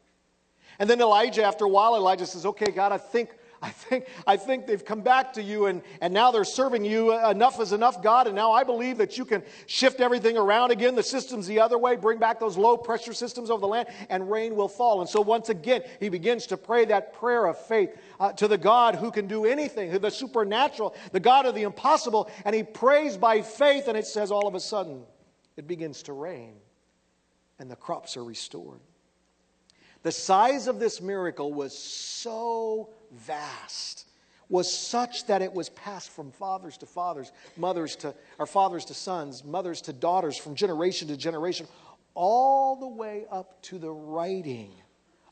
And 0.78 0.88
then 0.88 1.00
Elijah, 1.00 1.44
after 1.44 1.64
a 1.64 1.68
while, 1.68 1.96
Elijah 1.96 2.26
says, 2.26 2.46
Okay, 2.46 2.70
God, 2.70 2.92
I 2.92 2.98
think. 2.98 3.30
I 3.60 3.70
think, 3.70 4.06
I 4.24 4.36
think 4.36 4.68
they've 4.68 4.84
come 4.84 5.00
back 5.00 5.32
to 5.32 5.42
you 5.42 5.66
and, 5.66 5.82
and 6.00 6.14
now 6.14 6.30
they're 6.30 6.44
serving 6.44 6.84
you. 6.84 7.12
Enough 7.12 7.60
is 7.60 7.72
enough, 7.72 8.00
God. 8.04 8.28
And 8.28 8.36
now 8.36 8.52
I 8.52 8.62
believe 8.62 8.98
that 8.98 9.18
you 9.18 9.24
can 9.24 9.42
shift 9.66 9.98
everything 9.98 10.36
around 10.36 10.70
again, 10.70 10.94
the 10.94 11.02
systems 11.02 11.48
the 11.48 11.58
other 11.58 11.76
way, 11.76 11.96
bring 11.96 12.20
back 12.20 12.38
those 12.38 12.56
low 12.56 12.76
pressure 12.76 13.12
systems 13.12 13.50
over 13.50 13.60
the 13.60 13.66
land, 13.66 13.88
and 14.10 14.30
rain 14.30 14.54
will 14.54 14.68
fall. 14.68 15.00
And 15.00 15.10
so 15.10 15.20
once 15.20 15.48
again, 15.48 15.82
he 15.98 16.08
begins 16.08 16.46
to 16.46 16.56
pray 16.56 16.84
that 16.84 17.14
prayer 17.14 17.46
of 17.46 17.58
faith 17.58 17.96
uh, 18.20 18.32
to 18.34 18.46
the 18.46 18.58
God 18.58 18.94
who 18.94 19.10
can 19.10 19.26
do 19.26 19.44
anything, 19.44 19.90
the 19.90 20.08
supernatural, 20.08 20.94
the 21.10 21.18
God 21.18 21.44
of 21.44 21.56
the 21.56 21.62
impossible. 21.62 22.30
And 22.44 22.54
he 22.54 22.62
prays 22.62 23.16
by 23.16 23.42
faith, 23.42 23.88
and 23.88 23.98
it 23.98 24.06
says 24.06 24.30
all 24.30 24.46
of 24.46 24.54
a 24.54 24.60
sudden, 24.60 25.02
it 25.56 25.66
begins 25.66 26.04
to 26.04 26.12
rain 26.12 26.54
and 27.58 27.70
the 27.70 27.76
crops 27.76 28.16
are 28.16 28.24
restored. 28.24 28.80
The 30.02 30.12
size 30.12 30.68
of 30.68 30.78
this 30.78 31.00
miracle 31.00 31.52
was 31.52 31.76
so 31.76 32.90
vast, 33.12 34.06
was 34.48 34.72
such 34.72 35.26
that 35.26 35.42
it 35.42 35.52
was 35.52 35.68
passed 35.70 36.10
from 36.10 36.30
fathers 36.30 36.78
to 36.78 36.86
fathers, 36.86 37.32
mothers 37.56 37.96
to, 37.96 38.14
or 38.38 38.46
fathers 38.46 38.84
to 38.86 38.94
sons, 38.94 39.44
mothers 39.44 39.82
to 39.82 39.92
daughters, 39.92 40.36
from 40.36 40.54
generation 40.54 41.08
to 41.08 41.16
generation, 41.16 41.66
all 42.14 42.76
the 42.76 42.88
way 42.88 43.26
up 43.30 43.60
to 43.62 43.78
the 43.78 43.90
writing 43.90 44.72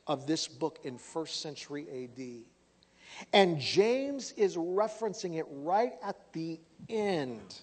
of 0.07 0.27
this 0.27 0.47
book 0.49 0.79
in 0.85 0.99
first 0.99 1.41
century 1.41 1.87
AD. 1.91 3.27
And 3.33 3.59
James 3.61 4.33
is 4.33 4.57
referencing 4.57 5.39
it 5.39 5.47
right 5.51 5.95
at 6.03 6.17
the 6.33 6.61
end 6.89 7.61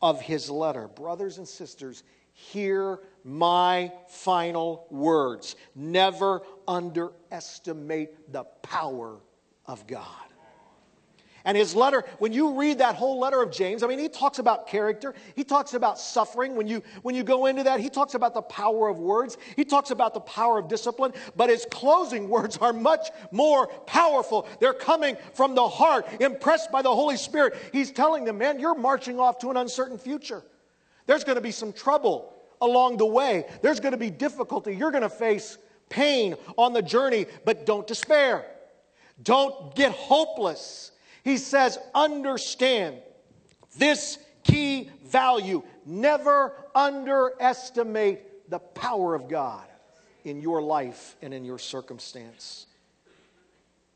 of 0.00 0.20
his 0.20 0.50
letter. 0.50 0.88
Brothers 0.88 1.38
and 1.38 1.48
sisters, 1.48 2.02
hear 2.50 3.00
my 3.24 3.92
final 4.08 4.86
words. 4.90 5.56
Never 5.74 6.42
underestimate 6.66 8.32
the 8.32 8.44
power 8.62 9.20
of 9.66 9.86
God. 9.86 10.06
And 11.44 11.56
his 11.56 11.74
letter, 11.74 12.04
when 12.18 12.32
you 12.32 12.56
read 12.56 12.78
that 12.78 12.94
whole 12.94 13.18
letter 13.18 13.42
of 13.42 13.50
James, 13.50 13.82
I 13.82 13.88
mean, 13.88 13.98
he 13.98 14.08
talks 14.08 14.38
about 14.38 14.68
character. 14.68 15.12
He 15.34 15.42
talks 15.42 15.74
about 15.74 15.98
suffering. 15.98 16.54
When 16.54 16.68
you, 16.68 16.84
when 17.02 17.16
you 17.16 17.24
go 17.24 17.46
into 17.46 17.64
that, 17.64 17.80
he 17.80 17.88
talks 17.88 18.14
about 18.14 18.32
the 18.32 18.42
power 18.42 18.88
of 18.88 18.98
words. 18.98 19.38
He 19.56 19.64
talks 19.64 19.90
about 19.90 20.14
the 20.14 20.20
power 20.20 20.58
of 20.58 20.68
discipline. 20.68 21.12
But 21.34 21.50
his 21.50 21.66
closing 21.68 22.28
words 22.36 22.58
are 22.58 22.72
much 22.72 23.08
more 23.32 23.66
powerful. 23.66 24.46
They're 24.60 24.72
coming 24.72 25.16
from 25.34 25.56
the 25.56 25.68
heart, 25.68 26.06
impressed 26.20 26.70
by 26.70 26.82
the 26.82 26.94
Holy 26.94 27.16
Spirit. 27.16 27.56
He's 27.72 27.90
telling 27.90 28.24
them, 28.24 28.38
man, 28.38 28.60
you're 28.60 28.76
marching 28.76 29.18
off 29.18 29.38
to 29.40 29.50
an 29.50 29.56
uncertain 29.56 29.98
future. 29.98 30.44
There's 31.06 31.24
going 31.24 31.36
to 31.36 31.42
be 31.42 31.50
some 31.50 31.72
trouble 31.72 32.31
along 32.62 32.96
the 32.96 33.06
way. 33.06 33.44
There's 33.60 33.80
going 33.80 33.92
to 33.92 33.98
be 33.98 34.08
difficulty. 34.08 34.74
You're 34.74 34.90
going 34.90 35.02
to 35.02 35.10
face 35.10 35.58
pain 35.90 36.36
on 36.56 36.72
the 36.72 36.80
journey, 36.80 37.26
but 37.44 37.66
don't 37.66 37.86
despair. 37.86 38.46
Don't 39.22 39.74
get 39.74 39.92
hopeless. 39.92 40.92
He 41.22 41.36
says, 41.36 41.78
understand 41.94 42.96
this 43.76 44.18
key 44.42 44.90
value. 45.04 45.62
Never 45.84 46.54
underestimate 46.74 48.48
the 48.50 48.58
power 48.58 49.14
of 49.14 49.28
God 49.28 49.66
in 50.24 50.40
your 50.40 50.62
life 50.62 51.16
and 51.20 51.34
in 51.34 51.44
your 51.44 51.58
circumstance. 51.58 52.66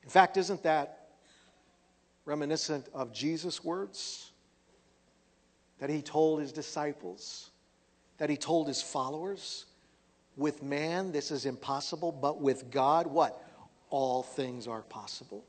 In 0.03 0.11
fact, 0.11 0.37
isn't 0.37 0.63
that 0.65 1.09
reminiscent 2.25 2.89
of 2.93 3.13
Jesus' 3.13 3.65
words 3.65 4.33
that 5.79 5.91
he 5.91 6.03
told 6.03 6.41
his 6.41 6.53
disciples? 6.53 7.51
That 8.19 8.31
he 8.31 8.37
told 8.37 8.69
his 8.69 8.83
followers 8.83 9.67
with 10.37 10.63
man, 10.63 11.13
this 11.13 11.31
is 11.31 11.47
impossible, 11.47 12.13
but 12.13 12.41
with 12.41 12.71
God, 12.71 13.07
what? 13.07 13.43
All 13.91 14.23
things 14.23 14.67
are 14.67 14.83
possible. 14.83 15.45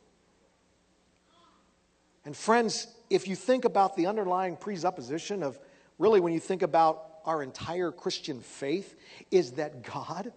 And 2.25 2.36
friends, 2.36 2.88
if 3.09 3.27
you 3.27 3.36
think 3.36 3.65
about 3.65 3.95
the 3.95 4.07
underlying 4.07 4.55
presupposition 4.55 5.43
of 5.43 5.59
really 5.97 6.19
when 6.19 6.33
you 6.33 6.39
think 6.39 6.62
about 6.62 7.03
our 7.25 7.43
entire 7.43 7.91
Christian 7.91 8.39
faith, 8.39 8.95
is 9.31 9.53
that 9.53 9.83
God 9.83 10.31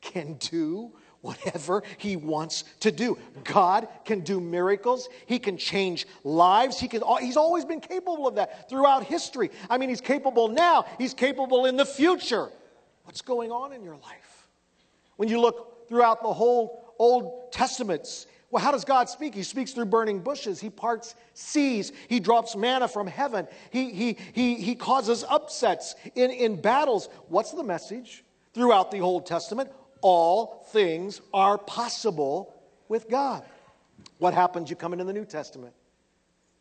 can 0.00 0.34
do 0.34 0.92
whatever 1.26 1.82
he 1.98 2.16
wants 2.16 2.64
to 2.80 2.92
do. 2.92 3.18
God 3.44 3.88
can 4.04 4.20
do 4.20 4.40
miracles. 4.40 5.08
He 5.26 5.38
can 5.38 5.56
change 5.56 6.06
lives. 6.24 6.78
He 6.78 6.88
can, 6.88 7.02
he's 7.20 7.36
always 7.36 7.64
been 7.64 7.80
capable 7.80 8.26
of 8.28 8.36
that 8.36 8.68
throughout 8.68 9.04
history. 9.04 9.50
I 9.68 9.78
mean, 9.78 9.88
he's 9.88 10.00
capable 10.00 10.48
now. 10.48 10.86
He's 10.98 11.14
capable 11.14 11.66
in 11.66 11.76
the 11.76 11.84
future. 11.84 12.48
What's 13.04 13.22
going 13.22 13.50
on 13.50 13.72
in 13.72 13.82
your 13.82 13.96
life? 13.96 14.48
When 15.16 15.28
you 15.28 15.40
look 15.40 15.88
throughout 15.88 16.22
the 16.22 16.32
whole 16.32 16.94
Old 16.98 17.52
Testaments, 17.52 18.26
well, 18.50 18.62
how 18.62 18.70
does 18.70 18.84
God 18.84 19.08
speak? 19.08 19.34
He 19.34 19.42
speaks 19.42 19.72
through 19.72 19.86
burning 19.86 20.20
bushes. 20.20 20.60
He 20.60 20.70
parts 20.70 21.14
seas. 21.34 21.92
He 22.08 22.20
drops 22.20 22.54
manna 22.54 22.86
from 22.86 23.06
heaven. 23.06 23.48
He, 23.70 23.90
he, 23.90 24.16
he, 24.32 24.54
he 24.54 24.74
causes 24.76 25.24
upsets 25.28 25.96
in, 26.14 26.30
in 26.30 26.60
battles. 26.60 27.08
What's 27.28 27.50
the 27.50 27.64
message 27.64 28.24
throughout 28.54 28.90
the 28.90 29.00
Old 29.00 29.26
Testament? 29.26 29.70
All 30.06 30.64
things 30.68 31.20
are 31.34 31.58
possible 31.58 32.54
with 32.88 33.10
God. 33.10 33.42
What 34.18 34.34
happens? 34.34 34.70
You 34.70 34.76
come 34.76 34.92
into 34.92 35.04
the 35.04 35.12
New 35.12 35.24
Testament. 35.24 35.74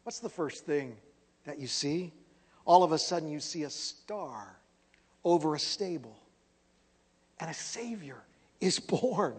What's 0.01 0.17
the 0.17 0.29
first 0.29 0.65
thing 0.65 0.97
that 1.43 1.59
you 1.59 1.67
see? 1.67 2.11
All 2.65 2.81
of 2.81 2.91
a 2.91 2.97
sudden, 2.97 3.29
you 3.29 3.39
see 3.39 3.61
a 3.61 3.69
star 3.69 4.57
over 5.23 5.53
a 5.53 5.59
stable, 5.59 6.17
and 7.39 7.47
a 7.47 7.53
Savior 7.53 8.17
is 8.61 8.79
born 9.03 9.35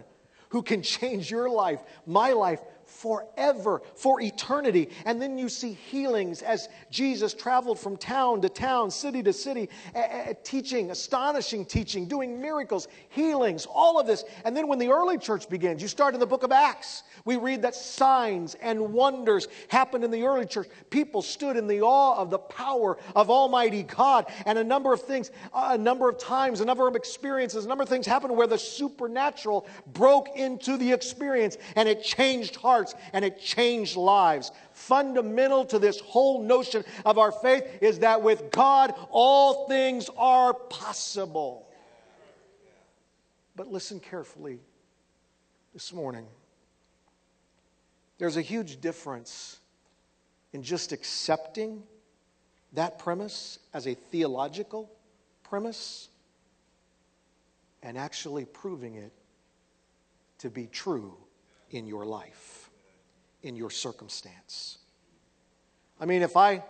who 0.51 0.63
can 0.63 0.83
change 0.83 1.29
your 1.29 1.51
life, 1.51 1.81
my 2.07 2.31
life, 2.31 2.61
forever, 2.87 3.83
for 3.95 4.21
eternity. 4.21 4.91
And 5.05 5.21
then 5.21 5.37
you 5.37 5.49
see 5.49 5.73
healings 5.73 6.43
as 6.43 6.69
Jesus 6.91 7.35
traveled 7.35 7.79
from 7.79 7.97
town 7.97 8.41
to 8.43 8.49
town, 8.49 8.91
city 8.91 9.23
to 9.25 9.33
city, 9.33 9.69
teaching, 10.45 10.91
astonishing 10.91 11.65
teaching, 11.65 12.07
doing 12.07 12.41
miracles, 12.41 12.89
healings, 13.11 13.67
all 13.67 14.01
of 14.01 14.07
this. 14.07 14.25
And 14.45 14.57
then 14.57 14.69
when 14.69 14.79
the 14.79 14.91
early 14.91 15.19
church 15.19 15.49
begins, 15.49 15.83
you 15.83 15.89
start 15.89 16.15
in 16.15 16.21
the 16.21 16.27
book 16.27 16.43
of 16.43 16.53
Acts. 16.53 17.03
We 17.25 17.37
read 17.37 17.63
that 17.63 17.75
signs 17.75 18.55
and 18.57 18.93
wonders 18.93 19.49
happened 19.69 20.05
in 20.05 20.11
the 20.11 20.23
early 20.23 20.47
church. 20.47 20.69
People 20.91 21.23
stood 21.23 21.57
in 21.57 21.67
the 21.67 21.83
awe 21.83 22.17
of 22.17 22.31
the 22.31 22.39
power 22.39 22.97
of 23.15 23.31
Almighty 23.31 23.83
God. 23.83 24.27
And 24.47 24.59
a 24.59 24.65
number 24.65 24.93
of 24.93 25.03
things, 25.03 25.31
a 25.55 25.77
number 25.77 26.09
of 26.09 26.19
times, 26.19 26.61
a 26.61 26.65
number 26.65 26.87
of 26.87 26.97
experiences, 26.97 27.65
a 27.65 27.69
number 27.69 27.83
of 27.83 27.89
things 27.89 28.07
happened 28.07 28.37
where 28.37 28.47
the 28.47 28.59
supernatural 28.59 29.67
broke 29.93 30.29
into 30.37 30.77
the 30.77 30.93
experience 30.93 31.57
and 31.75 31.89
it 31.89 32.03
changed 32.03 32.57
hearts 32.77 32.95
and 33.13 33.25
it 33.25 33.41
changed 33.41 33.97
lives. 33.97 34.53
Fundamental 34.73 35.65
to 35.67 35.79
this 35.79 35.99
whole 36.01 36.43
notion 36.43 36.85
of 37.05 37.19
our 37.19 37.33
faith 37.33 37.65
is 37.81 38.01
that 38.01 38.23
with 38.23 38.51
God, 38.51 38.95
all 39.11 39.67
things 39.67 40.11
are 40.17 40.53
possible. 40.53 41.67
But 43.55 43.73
listen 43.73 44.01
carefully 44.01 44.61
this 45.73 45.93
morning. 45.93 46.27
There's 48.19 48.37
a 48.37 48.43
huge 48.43 48.81
difference 48.81 49.59
in 50.53 50.63
just 50.63 50.93
accepting 50.93 51.83
that 52.73 52.99
premise 52.99 53.59
as 53.73 53.87
a 53.87 53.95
theological 53.95 54.91
premise 55.43 56.09
and 57.83 57.97
actually 57.97 58.45
proving 58.45 58.97
it 58.97 59.13
to 60.39 60.51
be 60.51 60.67
true 60.67 61.17
in 61.71 61.87
your 61.87 62.05
life, 62.05 62.56
in 63.47 63.57
your 63.57 63.71
circumstance. 63.71 64.79
I 66.01 66.05
mean, 66.05 66.23
if 66.23 66.37
I 66.37 66.63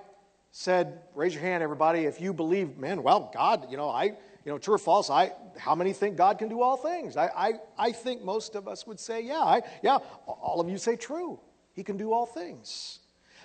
said, 0.53 1.01
raise 1.15 1.35
your 1.35 1.43
hand, 1.43 1.63
everybody, 1.63 2.05
if 2.05 2.21
you 2.21 2.33
believe, 2.33 2.79
man, 2.79 3.03
well, 3.03 3.31
God, 3.35 3.71
you 3.71 3.77
know, 3.77 3.91
I, 3.91 4.05
you 4.05 4.53
know, 4.53 4.59
true 4.59 4.75
or 4.75 4.79
false, 4.79 5.11
I, 5.11 5.33
how 5.59 5.75
many 5.75 5.93
think 5.93 6.17
God 6.17 6.39
can 6.39 6.49
do 6.49 6.63
all 6.63 6.77
things? 6.77 7.17
I, 7.17 7.27
I, 7.27 7.53
I 7.79 7.93
think 7.93 8.23
most 8.23 8.55
of 8.55 8.69
us 8.69 8.87
would 8.87 9.01
say, 9.01 9.23
yeah, 9.23 9.41
I, 9.41 9.63
yeah, 9.83 9.99
all 10.27 10.61
of 10.61 10.69
you 10.69 10.79
say 10.79 10.97
true. 10.97 11.41
He 11.73 11.83
can 11.83 11.97
do 11.97 12.13
all 12.13 12.27
things. 12.27 13.01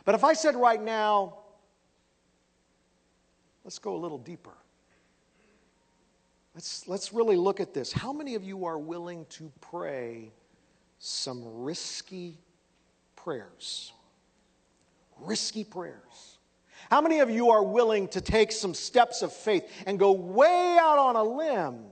But 0.06 0.16
if 0.16 0.24
I 0.24 0.34
said 0.34 0.56
right 0.56 0.82
now, 0.82 1.40
let's 3.64 3.80
go 3.80 3.96
a 3.96 3.98
little 3.98 4.18
deeper. 4.18 4.54
Let's, 6.54 6.88
let's 6.88 7.14
really 7.14 7.38
look 7.38 7.60
at 7.60 7.74
this. 7.74 7.92
How 7.92 8.12
many 8.12 8.36
of 8.36 8.44
you 8.44 8.66
are 8.66 8.78
willing 8.78 9.26
to 9.30 9.52
pray 9.62 10.32
some 11.00 11.42
risky 11.46 12.38
prayers? 13.24 13.94
Risky 15.20 15.64
prayers. 15.64 16.38
How 16.90 17.02
many 17.02 17.20
of 17.20 17.30
you 17.30 17.52
are 17.52 17.64
willing 17.64 18.08
to 18.10 18.22
take 18.22 18.52
some 18.52 18.74
steps 18.74 19.22
of 19.22 19.32
faith 19.32 19.70
and 19.86 20.00
go 20.00 20.12
way 20.12 20.78
out 20.80 20.98
on 20.98 21.16
a 21.16 21.24
limb 21.24 21.86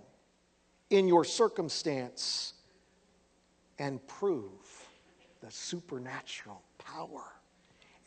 in 0.89 1.07
your 1.07 1.23
circumstance 1.23 2.53
and 3.77 4.05
prove 4.07 4.87
the 5.41 5.51
supernatural 5.51 6.61
power 6.77 7.23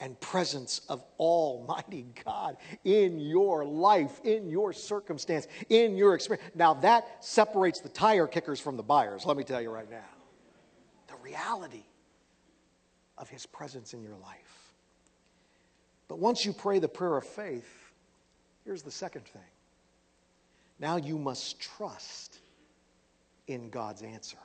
and 0.00 0.18
presence 0.20 0.80
of 0.88 1.04
Almighty 1.18 2.06
God 2.24 2.56
in 2.82 3.20
your 3.20 3.64
life, 3.64 4.20
in 4.24 4.50
your 4.50 4.72
circumstance, 4.72 5.46
in 5.68 5.96
your 5.96 6.14
experience. 6.14 6.44
Now, 6.56 6.74
that 6.74 7.24
separates 7.24 7.80
the 7.80 7.88
tire 7.88 8.26
kickers 8.26 8.58
from 8.58 8.76
the 8.76 8.82
buyers, 8.82 9.24
let 9.24 9.36
me 9.36 9.44
tell 9.44 9.62
you 9.62 9.70
right 9.70 9.88
now. 9.88 10.00
The 11.06 11.14
reality 11.22 11.84
of 13.22 13.30
His 13.30 13.46
presence 13.46 13.94
in 13.94 14.02
your 14.02 14.16
life. 14.16 14.72
But 16.08 16.18
once 16.18 16.44
you 16.44 16.52
pray 16.52 16.80
the 16.80 16.88
prayer 16.88 17.16
of 17.16 17.24
faith, 17.24 17.92
here's 18.66 18.82
the 18.82 18.90
second 18.90 19.24
thing. 19.24 19.40
Now 20.80 20.96
you 20.96 21.16
must 21.16 21.60
trust 21.60 22.40
in 23.46 23.70
God's 23.70 24.02
answer. 24.02 24.38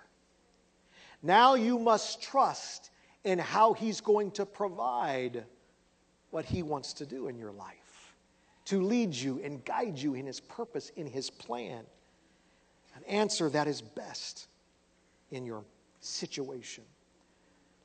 Now 1.24 1.55
you 1.55 1.79
must 1.79 2.22
trust 2.22 2.91
in 3.24 3.39
how 3.39 3.74
He's 3.74 4.00
going 4.00 4.31
to 4.31 4.46
provide 4.46 5.43
what 6.29 6.46
He 6.46 6.62
wants 6.62 6.93
to 6.93 7.05
do 7.05 7.27
in 7.27 7.38
your 7.38 7.51
life, 7.51 8.13
to 8.66 8.81
lead 8.83 9.13
you 9.13 9.42
and 9.44 9.66
guide 9.66 9.98
you 9.98 10.13
in 10.13 10.27
His 10.27 10.40
purpose, 10.40 10.92
in 10.96 11.07
His 11.07 11.31
plan. 11.31 11.83
An 12.96 13.03
answer 13.05 13.50
that 13.50 13.68
is 13.68 13.81
best 13.81 14.48
in 15.31 15.46
your 15.46 15.63
situation. 16.00 16.83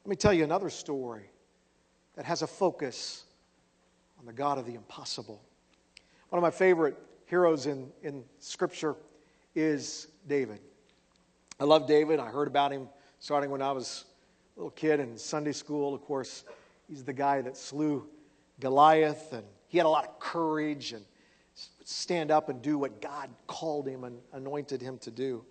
Let 0.05 0.11
me 0.11 0.17
tell 0.17 0.33
you 0.33 0.43
another 0.43 0.69
story 0.69 1.31
that 2.17 2.25
has 2.25 2.43
a 2.43 2.47
focus 2.49 3.23
on 4.19 4.27
the 4.27 4.33
God 4.33 4.59
of 4.59 4.67
the 4.67 4.75
impossible. 4.75 5.41
One 6.31 6.39
of 6.39 6.43
my 6.43 6.51
favorite 6.51 6.97
heroes 7.27 7.67
in, 7.67 7.89
in 8.03 8.25
Scripture 8.41 8.97
is 9.55 10.09
David. 10.27 10.59
I 11.61 11.65
love 11.65 11.87
David. 11.87 12.19
I 12.19 12.27
heard 12.27 12.49
about 12.49 12.73
him 12.73 12.89
starting 13.21 13.49
when 13.49 13.63
I 13.63 13.71
was 13.71 14.05
a 14.57 14.61
little 14.61 14.73
kid 14.73 14.99
in 14.99 15.17
Sunday 15.17 15.53
school. 15.53 15.95
Of 15.95 16.03
course, 16.03 16.43
he's 16.89 17.05
the 17.05 17.13
guy 17.13 17.41
that 17.41 17.57
slew 17.57 18.05
Goliath, 18.59 19.33
and 19.33 19.45
he 19.69 19.79
had 19.79 19.87
a 19.87 19.89
lot 19.89 20.05
of 20.05 20.19
courage 20.19 20.95
and 20.95 21.05
stand 21.85 22.33
up 22.33 22.49
and 22.49 22.61
do 22.61 22.77
what 22.77 23.01
God 23.01 23.31
called 23.47 23.87
him 23.87 24.03
and 24.03 24.19
anointed 24.33 24.83
him 24.83 24.99
to 24.99 25.13
do. 25.13 25.45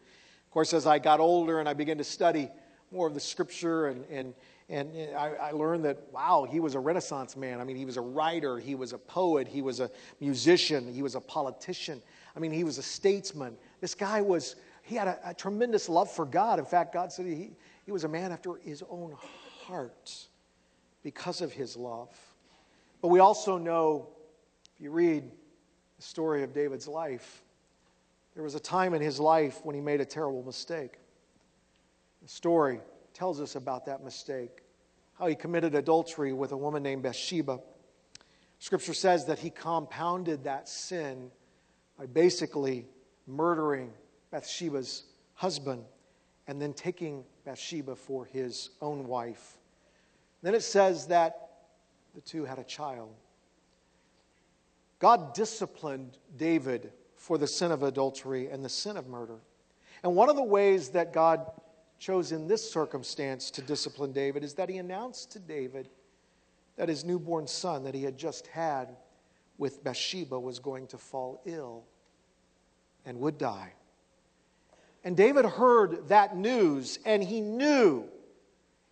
Of 0.46 0.52
course, 0.52 0.74
as 0.74 0.86
I 0.86 1.00
got 1.00 1.22
older 1.22 1.62
and 1.62 1.70
I 1.70 1.74
began 1.74 1.98
to 2.00 2.04
study 2.04 2.50
more 2.92 3.08
of 3.08 3.14
the 3.14 3.20
scripture 3.20 3.88
and, 3.88 4.06
and, 4.10 4.34
and 4.70 5.16
I, 5.16 5.34
I, 5.34 5.52
learned 5.52 5.86
that, 5.86 5.98
wow, 6.12 6.48
he 6.50 6.60
was 6.60 6.76
a 6.76 6.80
Renaissance 6.80 7.36
man. 7.36 7.60
I 7.60 7.64
mean, 7.64 7.76
he 7.76 7.86
was 7.86 7.98
a 7.98 8.02
writer, 8.02 8.58
he 8.58 8.76
was 8.76 8.94
a 8.94 8.98
poet, 8.98 9.48
he 9.48 9.62
was 9.62 9.80
a 9.80 9.90
musician, 10.20 10.94
he 10.94 11.02
was 11.02 11.16
a 11.16 11.22
politician. 11.22 12.02
I 12.36 12.40
mean, 12.40 12.52
he 12.52 12.64
was 12.64 12.78
a 12.78 12.84
statesman. 12.84 13.58
This 13.82 13.96
guy 13.96 14.22
was 14.22 14.56
he 14.84 14.96
had 14.96 15.08
a, 15.08 15.20
a 15.26 15.34
tremendous 15.34 15.90
love 15.90 16.10
for 16.10 16.26
God. 16.26 16.60
In 16.60 16.66
fact, 16.66 16.94
God 16.94 17.12
said 17.12 17.26
he, 17.26 17.52
he 17.86 17.92
was 17.92 18.04
a 18.04 18.08
man 18.08 18.32
after 18.32 18.56
his 18.56 18.84
own 18.90 19.16
heart 19.66 20.16
because 21.04 21.42
of 21.42 21.52
his 21.52 21.76
love. 21.76 22.10
But 23.02 23.10
we 23.10 23.20
also 23.20 23.58
know, 23.58 24.10
if 24.76 24.82
you 24.82 24.92
read 24.92 25.24
the 25.98 26.04
story 26.04 26.44
of 26.44 26.54
David's 26.54 26.88
life, 26.88 27.44
there 28.34 28.44
was 28.44 28.56
a 28.56 28.60
time 28.60 28.94
in 28.94 29.02
his 29.02 29.20
life 29.20 29.60
when 29.64 29.76
he 29.76 29.82
made 29.82 30.02
a 30.02 30.06
terrible 30.06 30.44
mistake. 30.44 31.00
The 32.22 32.28
story 32.28 32.80
tells 33.14 33.42
us 33.42 33.56
about 33.56 33.86
that 33.86 34.04
mistake, 34.04 34.62
how 35.18 35.28
he 35.28 35.36
committed 35.36 35.76
adultery 35.76 36.34
with 36.34 36.52
a 36.52 36.58
woman 36.58 36.84
named 36.84 37.04
Bathsheba. 37.04 37.60
Scripture 38.60 38.94
says 38.94 39.26
that 39.26 39.40
he 39.40 39.50
compounded 39.50 40.44
that 40.44 40.70
sin 40.70 41.32
by 41.98 42.06
basically 42.06 42.86
murdering 43.28 43.92
Bathsheba's 44.30 45.04
husband 45.34 45.84
and 46.48 46.62
then 46.62 46.74
taking 46.74 47.24
Bathsheba 47.46 47.96
for 47.96 48.26
his 48.26 48.70
own 48.82 49.08
wife. 49.08 49.58
Then 50.42 50.56
it 50.56 50.64
says 50.64 51.08
that 51.08 51.50
the 52.14 52.22
two 52.22 52.46
had 52.46 52.60
a 52.60 52.64
child. 52.64 53.14
God 55.00 55.34
disciplined 55.34 56.18
David 56.38 56.92
for 57.16 57.38
the 57.38 57.48
sin 57.48 57.72
of 57.72 57.84
adultery 57.84 58.50
and 58.50 58.64
the 58.64 58.70
sin 58.70 58.98
of 58.98 59.08
murder. 59.08 59.40
And 60.04 60.16
one 60.16 60.30
of 60.30 60.36
the 60.36 60.44
ways 60.44 60.90
that 60.90 61.14
God 61.14 61.52
chose 62.02 62.32
in 62.32 62.48
this 62.48 62.68
circumstance 62.70 63.52
to 63.52 63.62
discipline 63.62 64.12
David 64.12 64.44
is 64.44 64.56
that 64.56 64.70
he 64.70 64.80
announced 64.80 65.32
to 65.34 65.40
David 65.40 65.88
that 66.76 66.90
his 66.90 67.06
newborn 67.06 67.46
son 67.46 67.84
that 67.84 67.94
he 67.94 68.04
had 68.04 68.18
just 68.18 68.48
had 68.48 68.98
with 69.60 69.84
Bathsheba 69.84 70.38
was 70.38 70.58
going 70.58 70.88
to 70.88 70.98
fall 70.98 71.44
ill 71.46 71.84
and 73.06 73.20
would 73.20 73.38
die. 73.38 73.74
And 75.04 75.16
David 75.16 75.46
heard 75.46 76.08
that 76.08 76.36
news 76.36 76.98
and 77.06 77.24
he 77.24 77.40
knew 77.40 78.06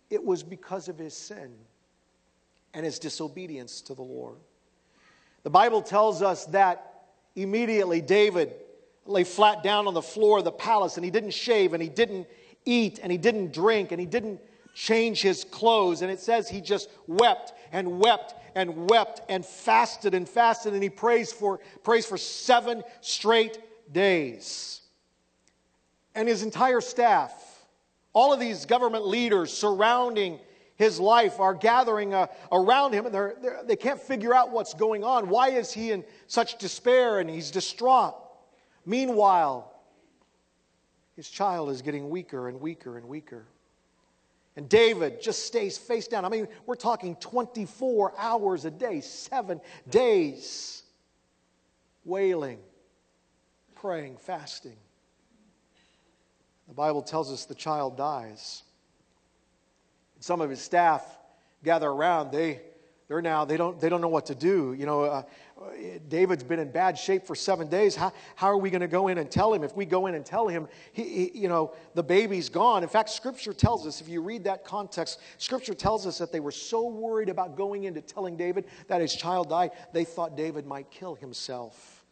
it 0.08 0.24
was 0.24 0.44
because 0.44 0.88
of 0.88 0.96
his 0.96 1.12
sin 1.14 1.52
and 2.74 2.84
his 2.84 3.00
disobedience 3.00 3.80
to 3.82 3.94
the 3.94 4.02
Lord. 4.02 4.36
The 5.42 5.50
Bible 5.50 5.82
tells 5.82 6.22
us 6.22 6.44
that 6.46 7.06
immediately 7.34 8.00
David 8.00 8.54
lay 9.04 9.24
flat 9.24 9.64
down 9.64 9.88
on 9.88 9.94
the 9.94 10.02
floor 10.02 10.38
of 10.38 10.44
the 10.44 10.52
palace 10.52 10.96
and 10.96 11.04
he 11.04 11.10
didn't 11.10 11.32
shave 11.32 11.72
and 11.72 11.82
he 11.82 11.88
didn't 11.88 12.28
eat 12.64 13.00
and 13.02 13.10
he 13.10 13.18
didn't 13.18 13.52
drink 13.52 13.92
and 13.92 14.00
he 14.00 14.06
didn't 14.06 14.40
change 14.74 15.22
his 15.22 15.44
clothes. 15.44 16.02
And 16.02 16.10
it 16.10 16.20
says 16.20 16.48
he 16.48 16.60
just 16.60 16.90
wept 17.06 17.52
and 17.72 18.00
wept 18.00 18.34
and 18.54 18.88
wept 18.90 19.22
and 19.28 19.44
fasted 19.44 20.14
and 20.14 20.28
fasted 20.28 20.74
and 20.74 20.82
he 20.82 20.90
prays 20.90 21.32
for, 21.32 21.60
prays 21.82 22.06
for 22.06 22.16
seven 22.16 22.82
straight 23.00 23.58
days 23.92 24.80
and 26.14 26.28
his 26.28 26.42
entire 26.42 26.80
staff, 26.80 27.32
all 28.12 28.32
of 28.32 28.40
these 28.40 28.66
government 28.66 29.06
leaders 29.06 29.52
surrounding 29.52 30.38
his 30.76 30.98
life 30.98 31.38
are 31.38 31.54
gathering 31.54 32.14
uh, 32.14 32.26
around 32.50 32.92
him 32.92 33.06
and 33.06 33.14
they're, 33.14 33.36
they're, 33.40 33.60
they 33.64 33.76
can 33.76 33.92
not 33.92 34.00
figure 34.00 34.34
out 34.34 34.50
what's 34.50 34.74
going 34.74 35.04
on. 35.04 35.28
Why 35.28 35.50
is 35.50 35.72
he 35.72 35.92
in 35.92 36.04
such 36.26 36.58
despair 36.58 37.20
and 37.20 37.28
he's 37.28 37.50
distraught? 37.50 38.14
Meanwhile, 38.86 39.69
his 41.16 41.28
child 41.28 41.70
is 41.70 41.82
getting 41.82 42.10
weaker 42.10 42.48
and 42.48 42.60
weaker 42.60 42.96
and 42.96 43.08
weaker. 43.08 43.46
And 44.56 44.68
David 44.68 45.22
just 45.22 45.46
stays 45.46 45.78
face 45.78 46.08
down. 46.08 46.24
I 46.24 46.28
mean, 46.28 46.48
we're 46.66 46.74
talking 46.74 47.16
24 47.16 48.14
hours 48.18 48.64
a 48.64 48.70
day, 48.70 49.00
seven 49.00 49.60
days, 49.88 50.82
wailing, 52.04 52.58
praying, 53.76 54.16
fasting. 54.18 54.76
The 56.68 56.74
Bible 56.74 57.02
tells 57.02 57.32
us 57.32 57.46
the 57.46 57.54
child 57.54 57.96
dies. 57.96 58.62
Some 60.20 60.40
of 60.40 60.50
his 60.50 60.60
staff 60.60 61.02
gather 61.64 61.88
around. 61.88 62.30
They, 62.30 62.60
they're 63.10 63.20
now, 63.20 63.44
they 63.44 63.56
don't, 63.56 63.80
they 63.80 63.88
don't 63.88 64.00
know 64.00 64.06
what 64.08 64.26
to 64.26 64.36
do. 64.36 64.72
You 64.72 64.86
know, 64.86 65.02
uh, 65.02 65.22
David's 66.08 66.44
been 66.44 66.60
in 66.60 66.70
bad 66.70 66.96
shape 66.96 67.26
for 67.26 67.34
seven 67.34 67.66
days. 67.66 67.96
How, 67.96 68.12
how 68.36 68.46
are 68.46 68.56
we 68.56 68.70
going 68.70 68.82
to 68.82 68.86
go 68.86 69.08
in 69.08 69.18
and 69.18 69.28
tell 69.28 69.52
him? 69.52 69.64
If 69.64 69.74
we 69.74 69.84
go 69.84 70.06
in 70.06 70.14
and 70.14 70.24
tell 70.24 70.46
him, 70.46 70.68
he, 70.92 71.02
he, 71.02 71.30
you 71.40 71.48
know, 71.48 71.74
the 71.94 72.04
baby's 72.04 72.48
gone. 72.48 72.84
In 72.84 72.88
fact, 72.88 73.10
Scripture 73.10 73.52
tells 73.52 73.84
us, 73.84 74.00
if 74.00 74.08
you 74.08 74.22
read 74.22 74.44
that 74.44 74.64
context, 74.64 75.18
Scripture 75.38 75.74
tells 75.74 76.06
us 76.06 76.18
that 76.18 76.30
they 76.30 76.38
were 76.38 76.52
so 76.52 76.86
worried 76.86 77.28
about 77.28 77.56
going 77.56 77.82
into 77.82 78.00
telling 78.00 78.36
David 78.36 78.66
that 78.86 79.00
his 79.00 79.12
child 79.12 79.48
died, 79.48 79.72
they 79.92 80.04
thought 80.04 80.36
David 80.36 80.64
might 80.64 80.88
kill 80.92 81.16
himself 81.16 82.04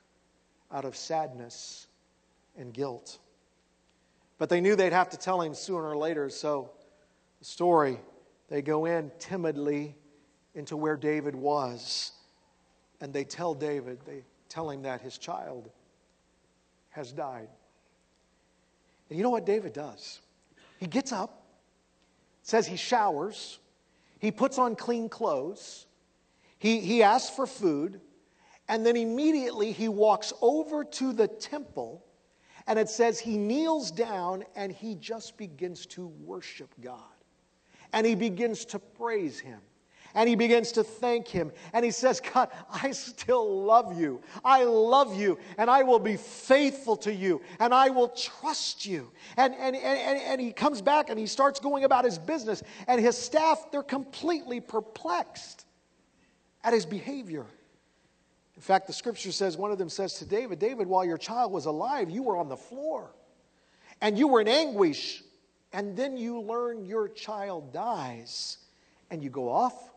out 0.73 0.85
of 0.85 0.97
sadness 0.97 1.87
and 2.57 2.75
guilt. 2.75 3.21
But 4.37 4.49
they 4.49 4.61
knew 4.61 4.75
they'd 4.75 4.93
have 4.93 5.11
to 5.11 5.17
tell 5.17 5.41
him 5.43 5.55
sooner 5.55 5.91
or 5.91 5.97
later, 5.97 6.29
so 6.29 6.73
the 7.39 7.45
story, 7.45 8.01
they 8.49 8.63
go 8.63 8.87
in 8.87 9.13
timidly 9.21 9.95
into 10.59 10.77
where 10.77 10.97
David 10.97 11.37
was 11.37 12.13
and 13.01 13.13
they 13.13 13.25
tell 13.25 13.55
David, 13.55 14.01
they 14.05 14.25
tell 14.49 14.69
him 14.69 14.83
that 14.83 15.01
his 15.01 15.17
child 15.17 15.71
has 16.91 17.13
died. 17.13 17.49
And 19.09 19.17
you 19.17 19.23
know 19.23 19.31
what 19.31 19.47
David 19.47 19.73
does? 19.73 20.21
He 20.81 20.87
gets 20.87 21.13
up, 21.13 21.45
says 22.43 22.67
he 22.67 22.77
showers, 22.77 23.61
he 24.19 24.33
puts 24.33 24.59
on 24.59 24.75
clean 24.75 25.09
clothes, 25.09 25.87
he, 26.59 26.81
he 26.81 27.05
asks 27.05 27.35
for 27.35 27.47
food, 27.47 28.01
and 28.69 28.85
then 28.85 28.97
immediately 28.97 29.71
he 29.71 29.89
walks 29.89 30.33
over 30.43 30.83
to 30.83 31.13
the 31.13 31.29
temple, 31.29 32.05
and 32.67 32.81
it 32.81 32.89
says 32.89 33.21
he 33.21 33.39
kneels 33.39 33.93
down 33.93 34.45
and 34.57 34.73
he 34.73 34.97
just 34.97 35.37
begins 35.39 35.87
to 35.87 36.09
worship 36.25 36.75
God. 36.81 36.99
And 37.93 38.05
he 38.05 38.17
begins 38.17 38.65
to 38.67 38.79
praise 38.81 39.39
him 39.39 39.61
and 40.15 40.29
he 40.29 40.35
begins 40.35 40.73
to 40.73 40.85
thank 40.85 41.29
him. 41.29 41.53
And 41.73 41.85
he 41.85 41.91
says, 41.91 42.21
God, 42.21 42.51
I 42.71 42.91
still 42.93 43.65
love 43.65 43.99
you. 43.99 44.21
I 44.45 44.65
love 44.65 45.15
you, 45.15 45.39
and 45.57 45.71
I 45.71 45.83
will 45.83 45.99
be 45.99 46.17
faithful 46.17 46.97
to 46.99 47.13
you, 47.13 47.41
and 47.61 47.75
I 47.75 47.91
will 47.91 48.09
trust 48.09 48.87
you. 48.87 49.11
And, 49.37 49.55
and, 49.55 49.77
and, 49.77 50.21
and 50.21 50.41
he 50.41 50.53
comes 50.53 50.83
back 50.83 51.11
and 51.11 51.19
he 51.19 51.27
starts 51.27 51.61
going 51.61 51.85
about 51.85 52.05
his 52.05 52.19
business, 52.19 52.63
and 52.87 53.01
his 53.01 53.17
staff, 53.17 53.67
they're 53.71 53.83
completely 53.83 54.61
perplexed 54.61 55.67
at 56.65 56.73
his 56.73 56.87
behavior. 56.87 57.47
In 58.57 58.63
fact, 58.63 58.89
the 58.89 58.93
scripture 58.93 59.31
says, 59.31 59.57
one 59.57 59.71
of 59.71 59.79
them 59.79 59.89
says 59.89 60.15
to 60.15 60.25
David, 60.25 60.59
David, 60.59 60.89
while 60.89 61.05
your 61.05 61.19
child 61.19 61.53
was 61.53 61.67
alive, 61.67 62.11
you 62.11 62.25
were 62.25 62.37
on 62.37 62.49
the 62.49 62.57
floor, 62.57 63.13
and 64.01 64.19
you 64.19 64.27
were 64.27 64.41
in 64.41 64.49
anguish, 64.49 65.23
and 65.73 65.97
then 65.97 66.17
you 66.17 66.41
learn 66.41 66.85
your 66.85 67.09
child 67.09 67.73
dies, 67.73 68.59
and 69.11 69.23
you 69.23 69.31
go 69.31 69.49
off 69.49 69.91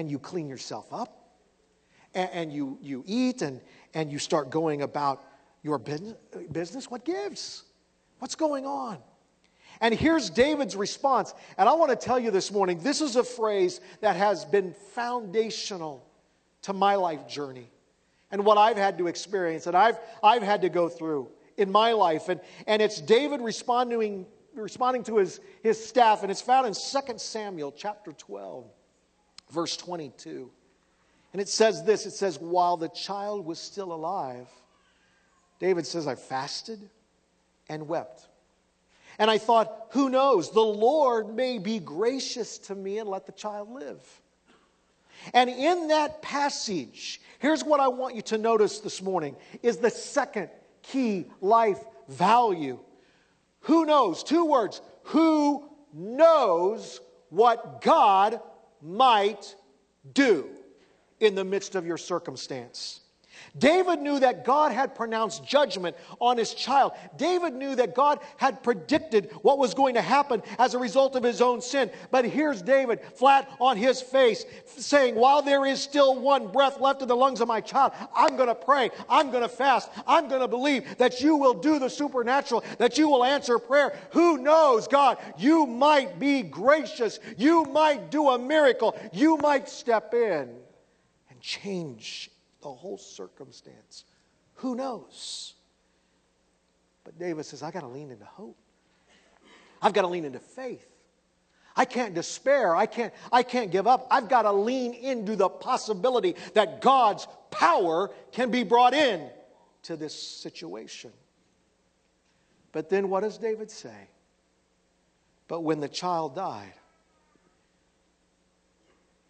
and 0.00 0.10
you 0.10 0.18
clean 0.18 0.48
yourself 0.48 0.86
up 0.92 1.36
and, 2.14 2.30
and 2.32 2.52
you, 2.52 2.78
you 2.80 3.04
eat 3.06 3.42
and, 3.42 3.60
and 3.92 4.10
you 4.10 4.18
start 4.18 4.50
going 4.50 4.80
about 4.82 5.22
your 5.62 5.78
business, 5.78 6.90
what 6.90 7.04
gives? 7.04 7.64
What's 8.18 8.34
going 8.34 8.66
on? 8.66 8.98
And 9.82 9.94
here's 9.94 10.30
David's 10.30 10.74
response. 10.74 11.34
And 11.58 11.68
I 11.68 11.74
want 11.74 11.90
to 11.90 11.96
tell 11.96 12.18
you 12.18 12.30
this 12.30 12.50
morning 12.50 12.78
this 12.78 13.02
is 13.02 13.16
a 13.16 13.22
phrase 13.22 13.80
that 14.00 14.16
has 14.16 14.44
been 14.46 14.74
foundational 14.94 16.06
to 16.62 16.72
my 16.72 16.94
life 16.94 17.28
journey 17.28 17.70
and 18.30 18.44
what 18.44 18.56
I've 18.56 18.78
had 18.78 18.96
to 18.98 19.06
experience 19.06 19.66
and 19.66 19.76
I've, 19.76 19.98
I've 20.22 20.42
had 20.42 20.62
to 20.62 20.70
go 20.70 20.88
through 20.88 21.28
in 21.58 21.70
my 21.70 21.92
life. 21.92 22.30
And, 22.30 22.40
and 22.66 22.80
it's 22.80 23.02
David 23.02 23.42
responding, 23.42 24.26
responding 24.54 25.04
to 25.04 25.18
his, 25.18 25.40
his 25.62 25.82
staff, 25.82 26.22
and 26.22 26.30
it's 26.30 26.40
found 26.40 26.66
in 26.66 26.72
2 26.72 27.18
Samuel 27.18 27.72
chapter 27.76 28.12
12 28.12 28.64
verse 29.50 29.76
22. 29.76 30.50
And 31.32 31.40
it 31.40 31.48
says 31.48 31.84
this 31.84 32.06
it 32.06 32.12
says, 32.12 32.38
While 32.38 32.76
the 32.76 32.88
child 32.88 33.46
was 33.46 33.58
still 33.58 33.92
alive, 33.92 34.48
David 35.58 35.86
says, 35.86 36.06
I 36.06 36.14
fasted 36.14 36.80
and 37.68 37.86
wept. 37.86 38.26
And 39.18 39.30
I 39.30 39.38
thought, 39.38 39.88
who 39.90 40.08
knows? 40.08 40.50
The 40.50 40.60
Lord 40.60 41.34
may 41.34 41.58
be 41.58 41.78
gracious 41.78 42.58
to 42.58 42.74
me 42.74 42.98
and 42.98 43.08
let 43.08 43.26
the 43.26 43.32
child 43.32 43.70
live. 43.70 44.02
And 45.34 45.50
in 45.50 45.88
that 45.88 46.22
passage, 46.22 47.20
here's 47.38 47.62
what 47.62 47.80
I 47.80 47.88
want 47.88 48.14
you 48.14 48.22
to 48.22 48.38
notice 48.38 48.80
this 48.80 49.02
morning 49.02 49.36
is 49.62 49.76
the 49.76 49.90
second 49.90 50.48
key 50.82 51.26
life 51.42 51.80
value. 52.08 52.78
Who 53.60 53.84
knows? 53.84 54.24
Two 54.24 54.46
words. 54.46 54.80
Who 55.04 55.68
knows 55.92 57.00
what 57.28 57.82
God 57.82 58.40
might 58.82 59.54
do 60.14 60.48
in 61.20 61.34
the 61.34 61.44
midst 61.44 61.74
of 61.74 61.86
your 61.86 61.98
circumstance. 61.98 63.00
David 63.58 64.00
knew 64.00 64.20
that 64.20 64.44
God 64.44 64.72
had 64.72 64.94
pronounced 64.94 65.44
judgment 65.44 65.96
on 66.20 66.38
his 66.38 66.54
child. 66.54 66.92
David 67.16 67.54
knew 67.54 67.74
that 67.74 67.94
God 67.94 68.20
had 68.36 68.62
predicted 68.62 69.30
what 69.42 69.58
was 69.58 69.74
going 69.74 69.94
to 69.94 70.02
happen 70.02 70.42
as 70.58 70.74
a 70.74 70.78
result 70.78 71.16
of 71.16 71.22
his 71.22 71.40
own 71.40 71.60
sin. 71.60 71.90
But 72.10 72.24
here's 72.24 72.62
David 72.62 73.00
flat 73.14 73.50
on 73.60 73.76
his 73.76 74.00
face 74.00 74.44
saying, 74.64 75.14
While 75.14 75.42
there 75.42 75.66
is 75.66 75.82
still 75.82 76.18
one 76.18 76.48
breath 76.48 76.80
left 76.80 77.02
in 77.02 77.08
the 77.08 77.16
lungs 77.16 77.40
of 77.40 77.48
my 77.48 77.60
child, 77.60 77.92
I'm 78.14 78.36
going 78.36 78.48
to 78.48 78.54
pray. 78.54 78.90
I'm 79.08 79.30
going 79.30 79.42
to 79.42 79.48
fast. 79.48 79.90
I'm 80.06 80.28
going 80.28 80.40
to 80.40 80.48
believe 80.48 80.98
that 80.98 81.20
you 81.20 81.36
will 81.36 81.54
do 81.54 81.78
the 81.78 81.90
supernatural, 81.90 82.64
that 82.78 82.98
you 82.98 83.08
will 83.08 83.24
answer 83.24 83.58
prayer. 83.58 83.96
Who 84.12 84.38
knows, 84.38 84.86
God? 84.86 85.18
You 85.36 85.66
might 85.66 86.18
be 86.18 86.42
gracious. 86.42 87.18
You 87.36 87.64
might 87.64 88.10
do 88.10 88.30
a 88.30 88.38
miracle. 88.38 88.98
You 89.12 89.36
might 89.38 89.68
step 89.68 90.14
in 90.14 90.50
and 91.30 91.40
change 91.40 92.30
the 92.62 92.72
whole 92.72 92.98
circumstance. 92.98 94.04
Who 94.56 94.74
knows? 94.74 95.54
But 97.04 97.18
David 97.18 97.44
says, 97.44 97.62
I 97.62 97.70
got 97.70 97.80
to 97.80 97.88
lean 97.88 98.10
into 98.10 98.24
hope. 98.24 98.56
I've 99.82 99.92
got 99.92 100.02
to 100.02 100.08
lean 100.08 100.24
into 100.24 100.38
faith. 100.38 100.86
I 101.74 101.84
can't 101.84 102.14
despair. 102.14 102.76
I 102.76 102.86
can't, 102.86 103.14
I 103.32 103.42
can't 103.42 103.70
give 103.70 103.86
up. 103.86 104.06
I've 104.10 104.28
got 104.28 104.42
to 104.42 104.52
lean 104.52 104.92
into 104.92 105.36
the 105.36 105.48
possibility 105.48 106.34
that 106.54 106.82
God's 106.82 107.26
power 107.50 108.10
can 108.32 108.50
be 108.50 108.64
brought 108.64 108.92
in 108.92 109.30
to 109.84 109.96
this 109.96 110.14
situation. 110.14 111.12
But 112.72 112.90
then 112.90 113.08
what 113.08 113.22
does 113.22 113.38
David 113.38 113.70
say? 113.70 114.08
But 115.48 115.60
when 115.60 115.80
the 115.80 115.88
child 115.88 116.36
died, 116.36 116.74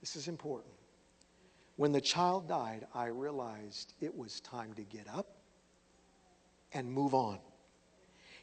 this 0.01 0.17
is 0.17 0.29
important. 0.29 0.75
When 1.81 1.93
the 1.93 2.01
child 2.03 2.47
died, 2.47 2.87
I 2.95 3.07
realized 3.07 3.95
it 4.03 4.15
was 4.15 4.41
time 4.41 4.75
to 4.75 4.83
get 4.83 5.07
up 5.09 5.39
and 6.75 6.93
move 6.93 7.15
on. 7.15 7.39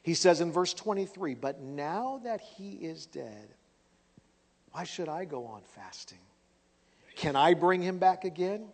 He 0.01 0.15
says 0.15 0.41
in 0.41 0.51
verse 0.51 0.73
23 0.73 1.35
But 1.35 1.61
now 1.61 2.19
that 2.23 2.41
he 2.41 2.71
is 2.71 3.05
dead, 3.05 3.53
why 4.71 4.85
should 4.85 5.07
I 5.07 5.25
go 5.25 5.45
on 5.45 5.61
fasting? 5.75 6.17
Can 7.15 7.35
I 7.35 7.53
bring 7.53 7.83
him 7.83 7.99
back 7.99 8.25
again? 8.25 8.69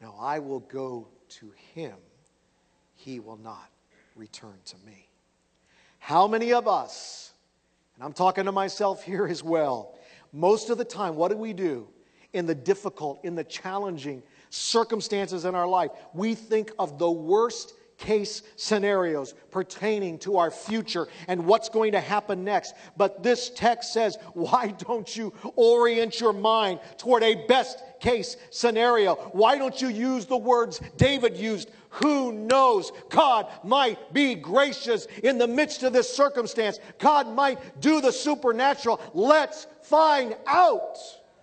No, 0.00 0.14
I 0.16 0.38
will 0.38 0.60
go 0.60 1.08
to 1.30 1.52
him. 1.74 1.96
He 2.94 3.18
will 3.18 3.38
not 3.38 3.68
return 4.14 4.60
to 4.66 4.76
me. 4.86 5.08
How 5.98 6.28
many 6.28 6.52
of 6.52 6.68
us, 6.68 7.32
and 7.96 8.04
I'm 8.04 8.12
talking 8.12 8.44
to 8.44 8.52
myself 8.52 9.02
here 9.02 9.26
as 9.26 9.42
well, 9.42 9.98
most 10.32 10.70
of 10.70 10.78
the 10.78 10.84
time, 10.84 11.16
what 11.16 11.32
do 11.32 11.36
we 11.36 11.52
do? 11.52 11.88
In 12.32 12.46
the 12.46 12.54
difficult, 12.54 13.24
in 13.24 13.34
the 13.34 13.44
challenging 13.44 14.22
circumstances 14.50 15.44
in 15.44 15.54
our 15.54 15.68
life. 15.68 15.90
We 16.14 16.34
think 16.34 16.72
of 16.78 16.98
the 16.98 17.10
worst 17.10 17.74
case 18.00 18.42
scenarios 18.56 19.34
pertaining 19.50 20.18
to 20.18 20.38
our 20.38 20.50
future 20.50 21.06
and 21.28 21.44
what's 21.44 21.68
going 21.68 21.92
to 21.92 22.00
happen 22.00 22.42
next. 22.44 22.74
But 22.96 23.22
this 23.22 23.50
text 23.50 23.92
says, 23.92 24.16
why 24.32 24.68
don't 24.78 25.14
you 25.14 25.34
orient 25.54 26.18
your 26.18 26.32
mind 26.32 26.80
toward 26.96 27.22
a 27.22 27.46
best 27.46 27.82
case 28.00 28.36
scenario? 28.50 29.16
Why 29.32 29.58
don't 29.58 29.80
you 29.80 29.88
use 29.88 30.24
the 30.24 30.36
words 30.36 30.80
David 30.96 31.36
used? 31.36 31.70
Who 31.90 32.32
knows? 32.32 32.90
God 33.10 33.48
might 33.62 34.14
be 34.14 34.34
gracious 34.34 35.06
in 35.22 35.38
the 35.38 35.48
midst 35.48 35.82
of 35.82 35.92
this 35.92 36.08
circumstance. 36.08 36.80
God 36.98 37.28
might 37.28 37.80
do 37.80 38.00
the 38.00 38.12
supernatural. 38.12 39.00
Let's 39.12 39.66
find 39.82 40.36
out 40.46 40.96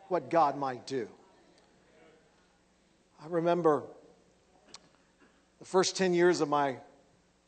what 0.10 0.30
God 0.30 0.58
might 0.58 0.86
do. 0.86 1.08
I 3.24 3.28
remember 3.28 3.84
the 5.60 5.66
first 5.66 5.98
10 5.98 6.14
years 6.14 6.42
of 6.42 6.50
my, 6.50 6.78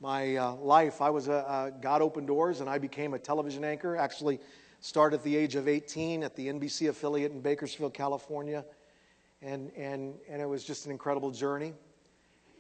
my 0.02 0.36
uh, 0.36 0.54
life, 0.56 1.02
I 1.02 1.10
was 1.10 1.28
a, 1.28 1.74
God 1.82 2.02
opened 2.02 2.28
doors 2.28 2.60
and 2.60 2.70
I 2.70 2.78
became 2.80 3.14
a 3.14 3.20
television 3.20 3.64
anchor. 3.64 3.96
Actually, 3.96 4.40
Started 4.82 5.18
at 5.18 5.24
the 5.24 5.36
age 5.36 5.56
of 5.56 5.68
18 5.68 6.24
at 6.24 6.38
the 6.38 6.48
NBC 6.48 6.88
affiliate 6.88 7.34
in 7.34 7.42
Bakersfield, 7.42 7.94
California. 7.94 8.64
And, 9.42 9.72
and, 9.76 10.16
and 10.30 10.42
it 10.42 10.48
was 10.48 10.64
just 10.64 10.86
an 10.86 10.92
incredible 10.92 11.32
journey. 11.32 11.74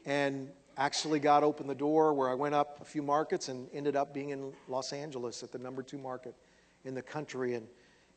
And 0.05 0.49
actually, 0.77 1.19
God 1.19 1.43
opened 1.43 1.69
the 1.69 1.75
door 1.75 2.13
where 2.13 2.29
I 2.29 2.33
went 2.33 2.55
up 2.55 2.79
a 2.81 2.85
few 2.85 3.01
markets 3.01 3.47
and 3.47 3.69
ended 3.73 3.95
up 3.95 4.13
being 4.13 4.31
in 4.31 4.51
Los 4.67 4.91
Angeles 4.91 5.43
at 5.43 5.53
the 5.53 5.59
number 5.59 5.81
two 5.81 5.97
market 5.97 6.35
in 6.83 6.93
the 6.93 7.01
country 7.01 7.55
and, 7.55 7.65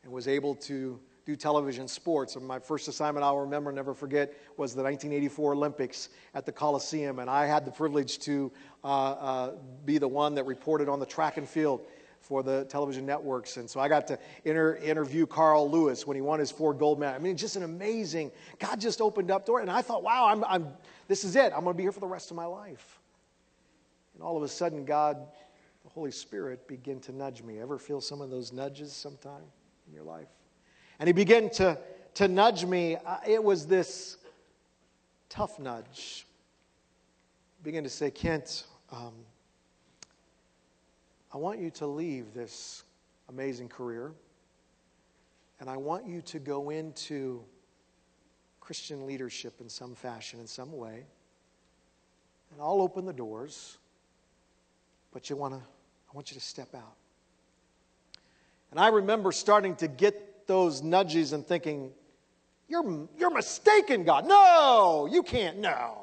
and 0.03 0.11
was 0.11 0.27
able 0.27 0.55
to 0.55 0.99
do 1.25 1.35
television 1.35 1.87
sports. 1.87 2.35
And 2.35 2.45
my 2.45 2.59
first 2.59 2.87
assignment 2.87 3.23
I'll 3.23 3.39
remember, 3.39 3.71
never 3.71 3.93
forget, 3.93 4.33
was 4.57 4.75
the 4.75 4.83
1984 4.83 5.53
Olympics 5.53 6.09
at 6.33 6.45
the 6.45 6.51
Coliseum. 6.51 7.19
And 7.19 7.29
I 7.29 7.45
had 7.45 7.65
the 7.65 7.71
privilege 7.71 8.19
to 8.19 8.51
uh, 8.83 8.87
uh, 8.87 9.51
be 9.85 9.97
the 9.97 10.07
one 10.07 10.35
that 10.35 10.45
reported 10.45 10.89
on 10.89 10.99
the 10.99 11.05
track 11.05 11.37
and 11.37 11.47
field 11.47 11.85
for 12.19 12.41
the 12.41 12.65
television 12.65 13.05
networks. 13.05 13.57
And 13.57 13.69
so 13.69 13.79
I 13.79 13.89
got 13.89 14.07
to 14.07 14.19
inter- 14.45 14.75
interview 14.77 15.25
Carl 15.25 15.69
Lewis 15.69 16.07
when 16.07 16.15
he 16.15 16.21
won 16.21 16.39
his 16.39 16.51
four 16.51 16.73
gold 16.73 16.99
medals. 16.99 17.19
I 17.19 17.23
mean, 17.23 17.35
just 17.35 17.55
an 17.55 17.63
amazing, 17.63 18.31
God 18.59 18.79
just 18.79 19.01
opened 19.01 19.29
up 19.29 19.45
door. 19.45 19.59
And 19.59 19.69
I 19.69 19.81
thought, 19.81 20.03
wow, 20.03 20.27
I'm, 20.27 20.43
I'm, 20.45 20.67
this 21.07 21.23
is 21.23 21.35
it. 21.35 21.51
I'm 21.53 21.63
going 21.63 21.73
to 21.73 21.77
be 21.77 21.83
here 21.83 21.91
for 21.91 21.99
the 21.99 22.07
rest 22.07 22.31
of 22.31 22.37
my 22.37 22.45
life. 22.45 22.99
And 24.13 24.23
all 24.23 24.37
of 24.37 24.43
a 24.43 24.47
sudden, 24.47 24.85
God, 24.85 25.17
the 25.83 25.89
Holy 25.89 26.11
Spirit, 26.11 26.67
began 26.67 26.99
to 27.01 27.11
nudge 27.11 27.43
me. 27.43 27.59
Ever 27.59 27.77
feel 27.77 27.99
some 27.99 28.21
of 28.21 28.29
those 28.29 28.53
nudges 28.53 28.93
sometime 28.93 29.43
in 29.87 29.93
your 29.93 30.03
life? 30.03 30.29
And 31.03 31.09
he 31.09 31.11
began 31.11 31.49
to, 31.49 31.77
to 32.13 32.29
nudge 32.29 32.63
me. 32.63 32.95
Uh, 32.95 33.17
it 33.27 33.43
was 33.43 33.67
this 33.67 34.15
tough 35.27 35.59
nudge. 35.59 36.25
He 37.57 37.63
began 37.65 37.83
to 37.83 37.89
say, 37.89 38.09
Kent, 38.09 38.63
um, 38.89 39.11
I 41.33 41.35
want 41.35 41.59
you 41.59 41.71
to 41.71 41.87
leave 41.87 42.33
this 42.33 42.85
amazing 43.27 43.67
career, 43.67 44.13
and 45.59 45.69
I 45.69 45.75
want 45.75 46.07
you 46.07 46.21
to 46.21 46.39
go 46.39 46.69
into 46.69 47.43
Christian 48.61 49.05
leadership 49.05 49.55
in 49.59 49.67
some 49.67 49.95
fashion, 49.95 50.39
in 50.39 50.47
some 50.47 50.71
way. 50.71 51.03
And 52.53 52.61
I'll 52.61 52.79
open 52.79 53.03
the 53.03 53.11
doors, 53.11 53.77
but 55.11 55.29
you 55.29 55.35
want 55.35 55.53
to, 55.53 55.59
I 55.59 56.13
want 56.13 56.31
you 56.31 56.35
to 56.35 56.45
step 56.45 56.73
out. 56.73 56.95
And 58.71 58.79
I 58.79 58.87
remember 58.87 59.33
starting 59.33 59.75
to 59.75 59.89
get 59.89 60.32
those 60.47 60.81
nudges 60.81 61.33
and 61.33 61.45
thinking, 61.45 61.91
you're, 62.67 63.07
you're 63.17 63.33
mistaken, 63.33 64.03
God. 64.03 64.27
No, 64.27 65.07
you 65.11 65.23
can't. 65.23 65.57
No. 65.57 66.02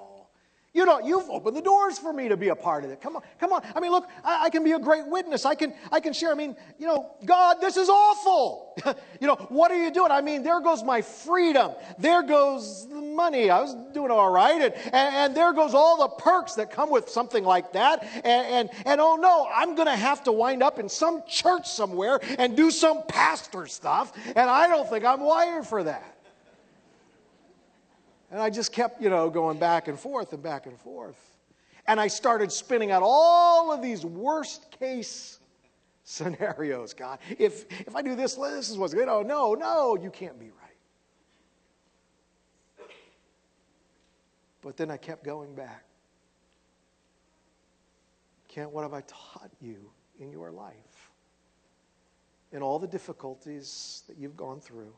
You 0.72 0.84
don't, 0.84 1.04
you've 1.04 1.28
opened 1.28 1.56
the 1.56 1.62
doors 1.62 1.98
for 1.98 2.12
me 2.12 2.28
to 2.28 2.36
be 2.36 2.48
a 2.48 2.54
part 2.54 2.84
of 2.84 2.90
it. 2.90 3.00
Come 3.00 3.16
on, 3.16 3.22
come 3.40 3.52
on. 3.52 3.62
I 3.74 3.80
mean, 3.80 3.90
look, 3.90 4.08
I, 4.22 4.44
I, 4.44 4.50
can 4.50 4.62
be 4.62 4.70
a 4.72 4.78
great 4.78 5.04
witness. 5.04 5.44
I 5.44 5.56
can, 5.56 5.74
I 5.90 5.98
can 5.98 6.12
share. 6.12 6.30
I 6.30 6.34
mean, 6.34 6.54
you 6.78 6.86
know, 6.86 7.10
God, 7.24 7.56
this 7.60 7.76
is 7.76 7.88
awful. 7.88 8.80
you 9.20 9.26
know, 9.26 9.34
what 9.48 9.72
are 9.72 9.82
you 9.82 9.90
doing? 9.90 10.12
I 10.12 10.20
mean, 10.20 10.44
there 10.44 10.60
goes 10.60 10.84
my 10.84 11.02
freedom. 11.02 11.72
There 11.98 12.22
goes 12.22 12.88
the 12.88 13.00
money. 13.00 13.50
I 13.50 13.60
was 13.60 13.74
doing 13.92 14.12
all 14.12 14.30
right. 14.30 14.62
And, 14.62 14.74
and, 14.74 14.94
and 15.16 15.36
there 15.36 15.52
goes 15.52 15.74
all 15.74 16.08
the 16.08 16.22
perks 16.22 16.54
that 16.54 16.70
come 16.70 16.88
with 16.88 17.08
something 17.08 17.42
like 17.42 17.72
that. 17.72 18.04
And, 18.04 18.24
and, 18.24 18.70
and 18.86 19.00
oh 19.00 19.16
no, 19.16 19.48
I'm 19.52 19.74
going 19.74 19.88
to 19.88 19.96
have 19.96 20.22
to 20.24 20.32
wind 20.32 20.62
up 20.62 20.78
in 20.78 20.88
some 20.88 21.24
church 21.26 21.68
somewhere 21.68 22.20
and 22.38 22.56
do 22.56 22.70
some 22.70 23.02
pastor 23.08 23.66
stuff. 23.66 24.12
And 24.24 24.48
I 24.48 24.68
don't 24.68 24.88
think 24.88 25.04
I'm 25.04 25.20
wired 25.20 25.66
for 25.66 25.82
that. 25.82 26.19
And 28.30 28.40
I 28.40 28.50
just 28.50 28.72
kept, 28.72 29.02
you 29.02 29.10
know, 29.10 29.28
going 29.28 29.58
back 29.58 29.88
and 29.88 29.98
forth 29.98 30.32
and 30.32 30.42
back 30.42 30.66
and 30.66 30.78
forth. 30.78 31.18
And 31.86 32.00
I 32.00 32.06
started 32.06 32.52
spinning 32.52 32.92
out 32.92 33.02
all 33.04 33.72
of 33.72 33.82
these 33.82 34.04
worst 34.04 34.70
case 34.78 35.40
scenarios. 36.04 36.94
God, 36.94 37.18
if, 37.38 37.66
if 37.80 37.96
I 37.96 38.02
do 38.02 38.14
this, 38.14 38.34
this 38.34 38.70
is 38.70 38.78
what's 38.78 38.94
good. 38.94 39.08
Oh, 39.08 39.22
no, 39.22 39.54
no, 39.54 39.96
you 40.00 40.10
can't 40.10 40.38
be 40.38 40.46
right. 40.46 40.54
But 44.62 44.76
then 44.76 44.90
I 44.90 44.96
kept 44.96 45.24
going 45.24 45.54
back. 45.54 45.84
Kent, 48.48 48.70
what 48.70 48.82
have 48.82 48.92
I 48.92 49.02
taught 49.02 49.50
you 49.60 49.90
in 50.18 50.30
your 50.30 50.50
life? 50.50 51.10
In 52.52 52.62
all 52.62 52.78
the 52.78 52.86
difficulties 52.86 54.02
that 54.08 54.18
you've 54.18 54.36
gone 54.36 54.60
through 54.60 54.92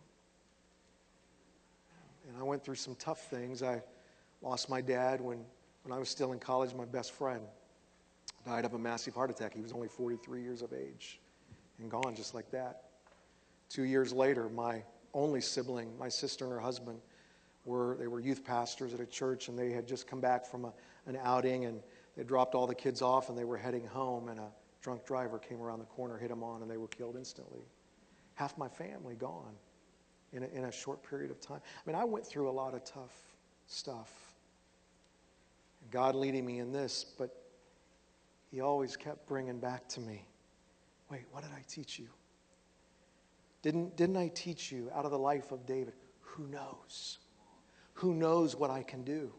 and 2.28 2.36
I 2.36 2.42
went 2.42 2.64
through 2.64 2.76
some 2.76 2.94
tough 2.96 3.30
things. 3.30 3.62
I 3.62 3.82
lost 4.40 4.68
my 4.68 4.80
dad 4.80 5.20
when, 5.20 5.44
when 5.84 5.96
I 5.96 5.98
was 5.98 6.08
still 6.08 6.32
in 6.32 6.38
college. 6.38 6.74
My 6.74 6.84
best 6.84 7.12
friend 7.12 7.42
died 8.46 8.64
of 8.64 8.74
a 8.74 8.78
massive 8.78 9.14
heart 9.14 9.30
attack. 9.30 9.54
He 9.54 9.60
was 9.60 9.72
only 9.72 9.88
43 9.88 10.42
years 10.42 10.62
of 10.62 10.72
age 10.72 11.20
and 11.78 11.90
gone 11.90 12.14
just 12.14 12.34
like 12.34 12.50
that. 12.50 12.84
Two 13.68 13.84
years 13.84 14.12
later, 14.12 14.48
my 14.48 14.82
only 15.14 15.40
sibling, 15.40 15.96
my 15.98 16.08
sister 16.08 16.44
and 16.44 16.52
her 16.52 16.60
husband, 16.60 16.98
were 17.64 17.96
they 17.98 18.06
were 18.06 18.20
youth 18.20 18.44
pastors 18.44 18.92
at 18.92 19.00
a 19.00 19.06
church, 19.06 19.48
and 19.48 19.58
they 19.58 19.70
had 19.70 19.86
just 19.86 20.06
come 20.06 20.20
back 20.20 20.44
from 20.44 20.64
a, 20.64 20.72
an 21.06 21.16
outing, 21.22 21.64
and 21.66 21.80
they 22.16 22.24
dropped 22.24 22.54
all 22.54 22.66
the 22.66 22.74
kids 22.74 23.02
off, 23.02 23.28
and 23.28 23.38
they 23.38 23.44
were 23.44 23.56
heading 23.56 23.86
home, 23.86 24.28
and 24.28 24.40
a 24.40 24.48
drunk 24.80 25.06
driver 25.06 25.38
came 25.38 25.60
around 25.60 25.78
the 25.78 25.86
corner, 25.86 26.18
hit 26.18 26.28
them 26.28 26.42
on, 26.42 26.62
and 26.62 26.70
they 26.70 26.76
were 26.76 26.88
killed 26.88 27.16
instantly. 27.16 27.62
Half 28.34 28.58
my 28.58 28.68
family 28.68 29.14
gone 29.14 29.54
in 30.32 30.44
a, 30.44 30.46
in 30.48 30.64
a 30.64 30.72
short 30.72 31.02
period 31.08 31.30
of 31.30 31.40
time. 31.40 31.60
I 31.64 31.90
mean, 31.90 31.96
I 31.96 32.04
went 32.04 32.26
through 32.26 32.48
a 32.48 32.52
lot 32.52 32.74
of 32.74 32.84
tough 32.84 33.14
stuff. 33.66 34.34
God 35.90 36.14
leading 36.14 36.46
me 36.46 36.58
in 36.58 36.72
this, 36.72 37.04
but 37.18 37.44
He 38.50 38.60
always 38.60 38.96
kept 38.96 39.26
bringing 39.26 39.58
back 39.58 39.88
to 39.90 40.00
me 40.00 40.26
wait, 41.12 41.26
what 41.30 41.42
did 41.42 41.52
I 41.52 41.62
teach 41.68 41.98
you? 41.98 42.08
Didn't, 43.60 43.96
didn't 43.96 44.16
I 44.16 44.28
teach 44.28 44.72
you 44.72 44.90
out 44.94 45.04
of 45.04 45.10
the 45.10 45.18
life 45.18 45.52
of 45.52 45.66
David? 45.66 45.92
Who 46.20 46.48
knows? 46.48 47.18
Who 47.94 48.14
knows 48.14 48.56
what 48.56 48.70
I 48.70 48.82
can 48.82 49.04
do? 49.04 49.30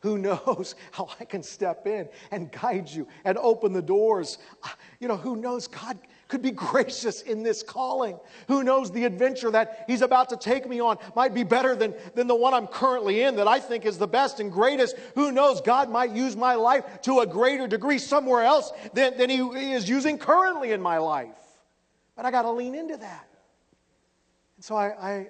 Who 0.00 0.18
knows 0.18 0.74
how 0.90 1.08
I 1.20 1.24
can 1.24 1.42
step 1.42 1.86
in 1.86 2.08
and 2.30 2.50
guide 2.50 2.88
you 2.88 3.06
and 3.24 3.36
open 3.38 3.72
the 3.72 3.82
doors? 3.82 4.38
Uh, 4.62 4.68
you 5.00 5.06
know, 5.06 5.16
who 5.16 5.36
knows? 5.36 5.68
God, 5.68 5.98
could 6.32 6.40
be 6.40 6.50
gracious 6.50 7.20
in 7.20 7.42
this 7.42 7.62
calling. 7.62 8.18
Who 8.48 8.64
knows 8.64 8.90
the 8.90 9.04
adventure 9.04 9.50
that 9.50 9.84
He's 9.86 10.00
about 10.00 10.30
to 10.30 10.36
take 10.38 10.66
me 10.66 10.80
on 10.80 10.96
might 11.14 11.34
be 11.34 11.44
better 11.44 11.76
than, 11.76 11.94
than 12.14 12.26
the 12.26 12.34
one 12.34 12.54
I'm 12.54 12.66
currently 12.66 13.20
in 13.20 13.36
that 13.36 13.46
I 13.46 13.60
think 13.60 13.84
is 13.84 13.98
the 13.98 14.06
best 14.06 14.40
and 14.40 14.50
greatest. 14.50 14.96
Who 15.14 15.30
knows? 15.30 15.60
God 15.60 15.90
might 15.90 16.12
use 16.12 16.34
my 16.34 16.54
life 16.54 17.02
to 17.02 17.20
a 17.20 17.26
greater 17.26 17.68
degree 17.68 17.98
somewhere 17.98 18.44
else 18.44 18.72
than, 18.94 19.18
than 19.18 19.28
He 19.28 19.40
is 19.72 19.86
using 19.86 20.16
currently 20.16 20.72
in 20.72 20.80
my 20.80 20.96
life. 20.96 21.36
But 22.16 22.24
I 22.24 22.30
got 22.30 22.42
to 22.42 22.50
lean 22.50 22.74
into 22.74 22.96
that. 22.96 23.28
And 24.56 24.64
so 24.64 24.74
I, 24.74 24.86
I 24.86 25.28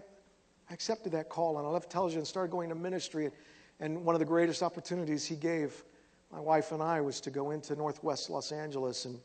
accepted 0.70 1.10
that 1.14 1.28
call 1.28 1.58
and 1.58 1.66
I 1.66 1.70
left 1.70 1.90
television 1.90 2.20
and 2.20 2.28
started 2.28 2.52
going 2.52 2.68
to 2.68 2.76
ministry. 2.76 3.28
And 3.80 4.04
one 4.04 4.14
of 4.14 4.20
the 4.20 4.24
greatest 4.24 4.62
opportunities 4.62 5.26
He 5.26 5.34
gave 5.34 5.82
my 6.30 6.38
wife 6.38 6.70
and 6.70 6.80
I 6.80 7.00
was 7.00 7.20
to 7.22 7.30
go 7.32 7.50
into 7.50 7.74
Northwest 7.74 8.30
Los 8.30 8.52
Angeles 8.52 9.04
and 9.04 9.18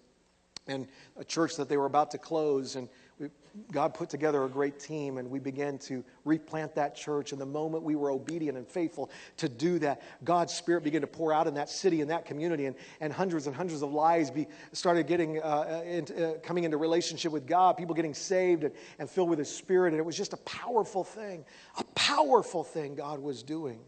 and 0.67 0.87
a 1.17 1.23
church 1.23 1.55
that 1.57 1.69
they 1.69 1.77
were 1.77 1.85
about 1.85 2.11
to 2.11 2.17
close. 2.17 2.75
And 2.75 2.89
we, 3.19 3.29
God 3.71 3.93
put 3.93 4.09
together 4.09 4.43
a 4.43 4.49
great 4.49 4.79
team, 4.79 5.17
and 5.17 5.29
we 5.29 5.39
began 5.39 5.77
to 5.79 6.03
replant 6.25 6.75
that 6.75 6.95
church. 6.95 7.31
And 7.31 7.41
the 7.41 7.45
moment 7.45 7.83
we 7.83 7.95
were 7.95 8.11
obedient 8.11 8.57
and 8.57 8.67
faithful 8.67 9.09
to 9.37 9.49
do 9.49 9.79
that, 9.79 10.01
God's 10.23 10.53
Spirit 10.53 10.83
began 10.83 11.01
to 11.01 11.07
pour 11.07 11.33
out 11.33 11.47
in 11.47 11.55
that 11.55 11.69
city, 11.69 12.01
in 12.01 12.07
that 12.09 12.25
community, 12.25 12.65
and, 12.65 12.75
and 13.01 13.11
hundreds 13.11 13.47
and 13.47 13.55
hundreds 13.55 13.81
of 13.81 13.91
lives 13.91 14.29
be, 14.29 14.47
started 14.73 15.07
getting 15.07 15.41
uh, 15.41 15.81
into, 15.85 16.35
uh, 16.35 16.37
coming 16.39 16.63
into 16.63 16.77
relationship 16.77 17.31
with 17.31 17.47
God, 17.47 17.77
people 17.77 17.95
getting 17.95 18.13
saved 18.13 18.63
and, 18.63 18.73
and 18.99 19.09
filled 19.09 19.29
with 19.29 19.39
His 19.39 19.49
Spirit. 19.53 19.93
And 19.93 19.99
it 19.99 20.05
was 20.05 20.17
just 20.17 20.33
a 20.33 20.37
powerful 20.37 21.03
thing, 21.03 21.43
a 21.77 21.83
powerful 21.95 22.63
thing 22.63 22.95
God 22.95 23.19
was 23.19 23.41
doing. 23.41 23.79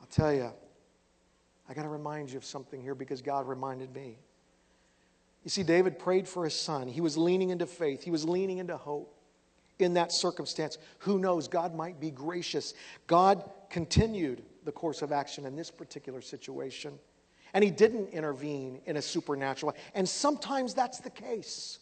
I'll 0.00 0.06
tell 0.06 0.32
you, 0.32 0.50
I 1.68 1.74
got 1.74 1.82
to 1.82 1.88
remind 1.88 2.30
you 2.30 2.36
of 2.36 2.44
something 2.44 2.80
here 2.80 2.94
because 2.94 3.22
God 3.22 3.48
reminded 3.48 3.94
me. 3.94 4.18
You 5.44 5.50
see, 5.50 5.62
David 5.62 5.98
prayed 5.98 6.26
for 6.26 6.44
his 6.44 6.54
son. 6.54 6.88
He 6.88 7.00
was 7.00 7.16
leaning 7.16 7.50
into 7.50 7.66
faith, 7.66 8.02
he 8.02 8.10
was 8.10 8.24
leaning 8.24 8.58
into 8.58 8.76
hope 8.76 9.14
in 9.78 9.94
that 9.94 10.12
circumstance. 10.12 10.78
Who 11.00 11.18
knows? 11.18 11.48
God 11.48 11.74
might 11.74 12.00
be 12.00 12.10
gracious. 12.10 12.74
God 13.06 13.50
continued 13.70 14.42
the 14.64 14.72
course 14.72 15.02
of 15.02 15.12
action 15.12 15.44
in 15.44 15.56
this 15.56 15.70
particular 15.70 16.20
situation, 16.20 16.98
and 17.52 17.62
he 17.62 17.70
didn't 17.70 18.08
intervene 18.08 18.80
in 18.86 18.96
a 18.96 19.02
supernatural 19.02 19.72
way. 19.72 19.78
And 19.94 20.08
sometimes 20.08 20.74
that's 20.74 21.00
the 21.00 21.10
case. 21.10 21.80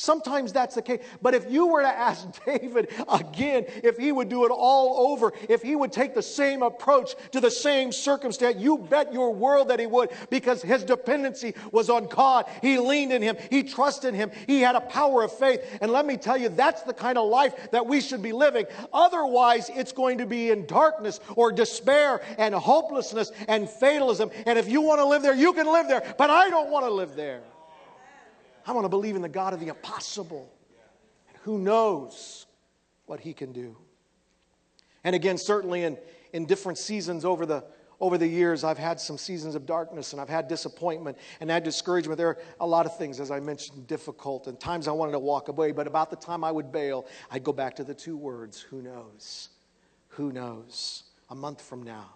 Sometimes 0.00 0.50
that's 0.50 0.76
the 0.76 0.80
case. 0.80 1.02
But 1.20 1.34
if 1.34 1.50
you 1.50 1.66
were 1.66 1.82
to 1.82 1.88
ask 1.88 2.26
David 2.46 2.88
again 3.06 3.66
if 3.84 3.98
he 3.98 4.12
would 4.12 4.30
do 4.30 4.46
it 4.46 4.50
all 4.50 5.12
over, 5.12 5.34
if 5.46 5.60
he 5.60 5.76
would 5.76 5.92
take 5.92 6.14
the 6.14 6.22
same 6.22 6.62
approach 6.62 7.14
to 7.32 7.40
the 7.40 7.50
same 7.50 7.92
circumstance, 7.92 8.56
you 8.58 8.78
bet 8.78 9.12
your 9.12 9.34
world 9.34 9.68
that 9.68 9.78
he 9.78 9.86
would 9.86 10.08
because 10.30 10.62
his 10.62 10.84
dependency 10.84 11.54
was 11.70 11.90
on 11.90 12.06
God. 12.06 12.46
He 12.62 12.78
leaned 12.78 13.12
in 13.12 13.20
him, 13.20 13.36
he 13.50 13.62
trusted 13.62 14.14
him, 14.14 14.30
he 14.46 14.62
had 14.62 14.74
a 14.74 14.80
power 14.80 15.22
of 15.22 15.32
faith. 15.32 15.60
And 15.82 15.92
let 15.92 16.06
me 16.06 16.16
tell 16.16 16.38
you, 16.38 16.48
that's 16.48 16.80
the 16.80 16.94
kind 16.94 17.18
of 17.18 17.28
life 17.28 17.54
that 17.70 17.84
we 17.84 18.00
should 18.00 18.22
be 18.22 18.32
living. 18.32 18.64
Otherwise, 18.94 19.70
it's 19.74 19.92
going 19.92 20.16
to 20.16 20.24
be 20.24 20.50
in 20.50 20.64
darkness 20.64 21.20
or 21.36 21.52
despair 21.52 22.22
and 22.38 22.54
hopelessness 22.54 23.32
and 23.48 23.68
fatalism. 23.68 24.30
And 24.46 24.58
if 24.58 24.66
you 24.66 24.80
want 24.80 25.00
to 25.00 25.04
live 25.04 25.20
there, 25.20 25.34
you 25.34 25.52
can 25.52 25.70
live 25.70 25.88
there, 25.88 26.14
but 26.16 26.30
I 26.30 26.48
don't 26.48 26.70
want 26.70 26.86
to 26.86 26.90
live 26.90 27.16
there. 27.16 27.42
I 28.66 28.72
want 28.72 28.84
to 28.84 28.88
believe 28.88 29.16
in 29.16 29.22
the 29.22 29.28
God 29.28 29.52
of 29.52 29.60
the 29.60 29.68
impossible. 29.68 30.52
And 31.28 31.36
who 31.42 31.58
knows 31.58 32.46
what 33.06 33.20
he 33.20 33.32
can 33.32 33.52
do? 33.52 33.76
And 35.04 35.16
again, 35.16 35.38
certainly 35.38 35.84
in, 35.84 35.98
in 36.32 36.46
different 36.46 36.78
seasons 36.78 37.24
over 37.24 37.46
the, 37.46 37.64
over 38.00 38.18
the 38.18 38.26
years, 38.26 38.64
I've 38.64 38.78
had 38.78 39.00
some 39.00 39.18
seasons 39.18 39.54
of 39.54 39.66
darkness 39.66 40.12
and 40.12 40.20
I've 40.20 40.28
had 40.28 40.48
disappointment 40.48 41.18
and 41.40 41.50
had 41.50 41.64
discouragement. 41.64 42.18
There 42.18 42.28
are 42.28 42.38
a 42.60 42.66
lot 42.66 42.86
of 42.86 42.96
things, 42.96 43.20
as 43.20 43.30
I 43.30 43.40
mentioned, 43.40 43.86
difficult 43.86 44.46
and 44.46 44.58
times 44.60 44.88
I 44.88 44.92
wanted 44.92 45.12
to 45.12 45.18
walk 45.18 45.48
away. 45.48 45.72
But 45.72 45.86
about 45.86 46.10
the 46.10 46.16
time 46.16 46.44
I 46.44 46.52
would 46.52 46.70
bail, 46.70 47.06
I'd 47.30 47.44
go 47.44 47.52
back 47.52 47.76
to 47.76 47.84
the 47.84 47.94
two 47.94 48.16
words 48.16 48.60
who 48.60 48.82
knows? 48.82 49.50
Who 50.08 50.32
knows? 50.32 51.04
A 51.30 51.34
month 51.34 51.62
from 51.62 51.82
now, 51.82 52.10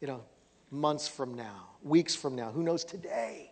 you 0.00 0.06
know, 0.06 0.22
months 0.70 1.08
from 1.08 1.34
now, 1.34 1.70
weeks 1.82 2.14
from 2.14 2.36
now, 2.36 2.50
who 2.50 2.62
knows 2.62 2.84
today? 2.84 3.51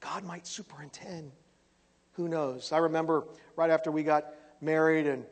God 0.00 0.24
might 0.24 0.46
superintend. 0.46 1.30
Who 2.12 2.26
knows? 2.28 2.72
I 2.72 2.78
remember 2.78 3.24
right 3.56 3.70
after 3.70 3.90
we 3.90 4.02
got 4.02 4.34
married 4.60 5.06
and 5.06 5.24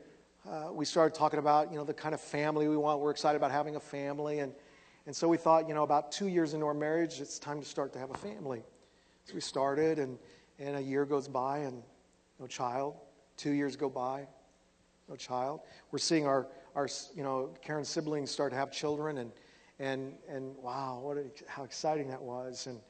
uh, 0.48 0.68
we 0.72 0.84
started 0.84 1.14
talking 1.14 1.38
about, 1.38 1.70
you 1.72 1.78
know, 1.78 1.84
the 1.84 1.94
kind 1.94 2.14
of 2.14 2.20
family 2.20 2.68
we 2.68 2.76
want. 2.76 3.00
We're 3.00 3.10
excited 3.10 3.36
about 3.36 3.50
having 3.50 3.76
a 3.76 3.80
family. 3.80 4.38
And, 4.38 4.52
and 5.06 5.16
so 5.16 5.26
we 5.26 5.36
thought, 5.36 5.68
you 5.68 5.74
know, 5.74 5.82
about 5.82 6.12
two 6.12 6.28
years 6.28 6.54
into 6.54 6.66
our 6.66 6.74
marriage, 6.74 7.20
it's 7.20 7.38
time 7.38 7.60
to 7.60 7.66
start 7.66 7.92
to 7.94 7.98
have 7.98 8.10
a 8.10 8.16
family. 8.16 8.62
So 9.24 9.34
we 9.34 9.40
started, 9.40 9.98
and, 9.98 10.18
and 10.58 10.76
a 10.76 10.80
year 10.80 11.04
goes 11.04 11.28
by 11.28 11.58
and 11.58 11.82
no 12.38 12.46
child. 12.46 12.94
Two 13.36 13.50
years 13.50 13.76
go 13.76 13.90
by, 13.90 14.26
no 15.08 15.16
child. 15.16 15.60
We're 15.90 15.98
seeing 15.98 16.26
our, 16.26 16.48
our 16.74 16.88
you 17.14 17.22
know, 17.22 17.54
Karen's 17.62 17.88
siblings 17.88 18.30
start 18.30 18.52
to 18.52 18.58
have 18.58 18.70
children, 18.70 19.18
and, 19.18 19.32
and, 19.78 20.14
and 20.28 20.56
wow, 20.56 21.00
what 21.02 21.16
a, 21.18 21.24
how 21.46 21.64
exciting 21.64 22.08
that 22.08 22.22
was. 22.22 22.66
And, 22.66 22.80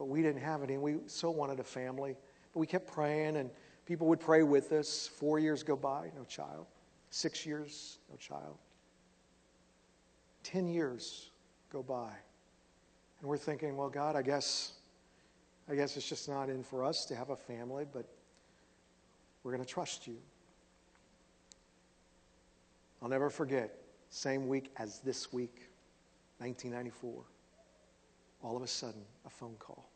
but 0.00 0.06
we 0.06 0.22
didn't 0.22 0.40
have 0.40 0.64
any, 0.64 0.78
we 0.78 0.96
so 1.06 1.30
wanted 1.30 1.60
a 1.60 1.64
family. 1.64 2.16
But 2.52 2.58
we 2.58 2.66
kept 2.66 2.90
praying, 2.90 3.36
and 3.36 3.50
People 3.90 4.06
would 4.06 4.20
pray 4.20 4.44
with 4.44 4.70
us. 4.70 5.08
Four 5.08 5.40
years 5.40 5.64
go 5.64 5.74
by, 5.74 6.12
no 6.16 6.22
child. 6.22 6.66
Six 7.10 7.44
years, 7.44 7.98
no 8.08 8.14
child. 8.18 8.56
Ten 10.44 10.68
years 10.68 11.30
go 11.72 11.82
by. 11.82 12.12
And 13.20 13.28
we're 13.28 13.36
thinking, 13.36 13.76
well, 13.76 13.88
God, 13.88 14.14
I 14.14 14.22
guess, 14.22 14.74
I 15.68 15.74
guess 15.74 15.96
it's 15.96 16.08
just 16.08 16.28
not 16.28 16.48
in 16.48 16.62
for 16.62 16.84
us 16.84 17.04
to 17.06 17.16
have 17.16 17.30
a 17.30 17.36
family, 17.36 17.84
but 17.92 18.06
we're 19.42 19.50
going 19.50 19.64
to 19.64 19.68
trust 19.68 20.06
you. 20.06 20.18
I'll 23.02 23.08
never 23.08 23.28
forget, 23.28 23.76
same 24.10 24.46
week 24.46 24.70
as 24.76 25.00
this 25.00 25.32
week, 25.32 25.66
1994, 26.38 27.24
all 28.44 28.56
of 28.56 28.62
a 28.62 28.68
sudden, 28.68 29.02
a 29.26 29.30
phone 29.30 29.56
call. 29.58 29.89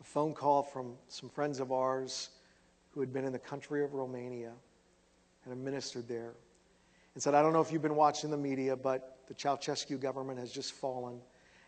A 0.00 0.04
phone 0.04 0.34
call 0.34 0.62
from 0.62 0.94
some 1.08 1.28
friends 1.28 1.60
of 1.60 1.72
ours 1.72 2.30
who 2.90 3.00
had 3.00 3.12
been 3.12 3.24
in 3.24 3.32
the 3.32 3.38
country 3.38 3.84
of 3.84 3.94
Romania 3.94 4.52
and 5.44 5.52
had 5.52 5.58
ministered 5.58 6.08
there 6.08 6.34
and 7.14 7.22
said, 7.22 7.34
I 7.34 7.42
don't 7.42 7.52
know 7.52 7.60
if 7.60 7.72
you've 7.72 7.82
been 7.82 7.96
watching 7.96 8.30
the 8.30 8.36
media, 8.36 8.76
but 8.76 9.18
the 9.28 9.34
Ceausescu 9.34 10.00
government 10.00 10.38
has 10.38 10.52
just 10.52 10.72
fallen, 10.72 11.20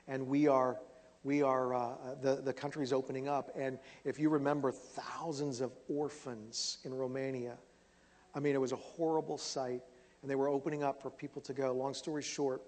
and 0.08 0.26
we 0.26 0.48
are, 0.48 0.78
we 1.24 1.42
are 1.42 1.74
uh, 1.74 1.94
the, 2.20 2.36
the 2.36 2.52
country's 2.52 2.92
opening 2.92 3.28
up. 3.28 3.50
And 3.56 3.78
if 4.04 4.18
you 4.18 4.28
remember, 4.28 4.72
thousands 4.72 5.60
of 5.60 5.72
orphans 5.88 6.78
in 6.84 6.94
Romania. 6.94 7.56
I 8.34 8.40
mean, 8.40 8.54
it 8.54 8.60
was 8.60 8.72
a 8.72 8.76
horrible 8.76 9.36
sight, 9.36 9.82
and 10.22 10.30
they 10.30 10.36
were 10.36 10.48
opening 10.48 10.82
up 10.82 11.02
for 11.02 11.10
people 11.10 11.42
to 11.42 11.52
go. 11.52 11.72
Long 11.72 11.94
story 11.94 12.22
short, 12.22 12.62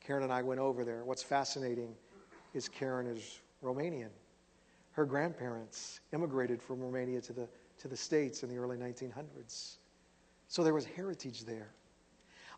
Karen 0.00 0.22
and 0.22 0.32
I 0.32 0.42
went 0.42 0.60
over 0.60 0.84
there. 0.84 1.04
What's 1.04 1.22
fascinating 1.22 1.94
is 2.52 2.68
Karen 2.68 3.06
is 3.06 3.40
Romanian. 3.62 4.10
Her 4.98 5.06
grandparents 5.06 6.00
immigrated 6.12 6.60
from 6.60 6.80
Romania 6.80 7.20
to 7.20 7.32
the 7.32 7.48
to 7.78 7.86
the 7.86 7.96
States 7.96 8.42
in 8.42 8.48
the 8.48 8.56
early 8.56 8.76
1900s. 8.76 9.76
So 10.48 10.64
there 10.64 10.74
was 10.74 10.86
heritage 10.86 11.44
there. 11.44 11.68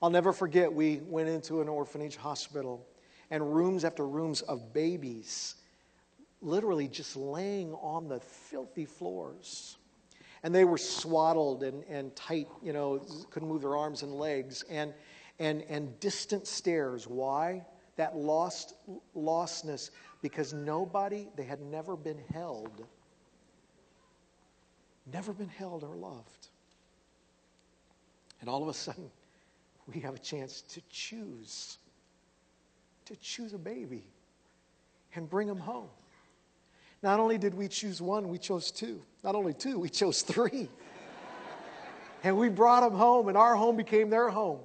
I'll 0.01 0.09
never 0.09 0.33
forget, 0.33 0.73
we 0.73 1.03
went 1.05 1.29
into 1.29 1.61
an 1.61 1.69
orphanage 1.69 2.17
hospital 2.17 2.87
and 3.31 3.55
rooms 3.55 3.85
after 3.85 4.07
rooms 4.07 4.41
of 4.41 4.73
babies 4.73 5.57
literally 6.41 6.89
just 6.89 7.15
laying 7.15 7.75
on 7.75 8.09
the 8.09 8.21
filthy 8.21 8.87
floors. 8.87 9.77
And 10.43 10.55
they 10.55 10.65
were 10.65 10.79
swaddled 10.79 11.63
and, 11.63 11.85
and 11.91 12.17
tight, 12.17 12.49
you 12.63 12.73
know, 12.73 13.05
couldn't 13.29 13.51
move 13.51 13.61
their 13.61 13.77
arms 13.77 14.03
and 14.03 14.15
legs, 14.15 14.65
and, 14.71 14.95
and, 15.39 15.61
and 15.69 16.01
distant 16.01 16.47
stares. 16.47 17.07
Why? 17.07 17.67
That 17.97 18.17
lost 18.17 18.77
lostness, 19.15 19.91
because 20.23 20.53
nobody, 20.53 21.29
they 21.37 21.45
had 21.45 21.61
never 21.61 21.97
been 21.97 22.21
held 22.33 22.85
never 25.13 25.33
been 25.33 25.49
held 25.49 25.85
or 25.85 25.97
loved. 25.97 26.49
And 28.41 28.49
all 28.49 28.63
of 28.63 28.69
a 28.69 28.75
sudden, 28.75 29.11
we 29.87 30.01
have 30.01 30.15
a 30.15 30.19
chance 30.19 30.63
to 30.63 30.81
choose, 30.89 31.79
to 33.07 33.17
choose 33.17 33.53
a 33.53 33.59
baby 33.59 34.05
and 35.15 35.29
bring 35.29 35.49
him 35.49 35.59
home. 35.59 35.89
Not 37.03 37.19
only 37.19 37.39
did 37.39 37.55
we 37.55 37.69
choose 37.69 38.01
one, 38.01 38.29
we 38.29 38.39
chose 38.39 38.71
two. 38.71 39.03
Not 39.25 39.35
only 39.35 39.55
two, 39.55 39.79
we 39.79 39.89
chose 39.89 40.23
three. 40.23 40.69
and 42.23 42.37
we 42.37 42.49
brought 42.49 42.81
them 42.81 42.99
home, 42.99 43.29
and 43.29 43.37
our 43.37 43.57
home 43.57 43.77
became 43.77 44.11
their 44.11 44.29
home. 44.29 44.61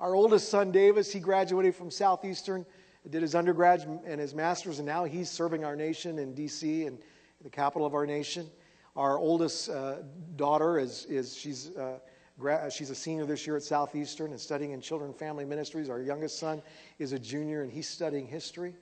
Our 0.00 0.14
oldest 0.14 0.48
son, 0.48 0.72
Davis, 0.72 1.12
he 1.12 1.20
graduated 1.20 1.76
from 1.76 1.90
Southeastern, 1.90 2.66
did 3.10 3.22
his 3.22 3.34
undergrad 3.34 3.86
and 4.06 4.20
his 4.20 4.34
master's, 4.34 4.78
and 4.78 4.86
now 4.86 5.04
he's 5.04 5.28
serving 5.28 5.64
our 5.64 5.74
nation 5.74 6.18
in 6.18 6.34
D.C. 6.34 6.86
and 6.86 6.98
the 7.42 7.50
capital 7.50 7.86
of 7.86 7.94
our 7.94 8.06
nation. 8.06 8.48
Our 8.94 9.18
oldest 9.18 9.68
uh, 9.68 9.96
daughter 10.36 10.78
is, 10.78 11.06
is 11.06 11.36
she's, 11.36 11.76
uh, 11.76 11.98
gra- 12.38 12.70
she's 12.70 12.90
a 12.90 12.94
senior 12.94 13.24
this 13.24 13.46
year 13.46 13.56
at 13.56 13.62
Southeastern 13.62 14.30
and 14.30 14.40
studying 14.40 14.72
in 14.72 14.80
children 14.80 15.10
and 15.10 15.18
family 15.18 15.44
ministries. 15.44 15.90
Our 15.90 16.00
youngest 16.00 16.38
son 16.38 16.62
is 16.98 17.12
a 17.12 17.18
junior 17.18 17.62
and 17.62 17.72
he's 17.72 17.88
studying 17.88 18.26
history. 18.26 18.74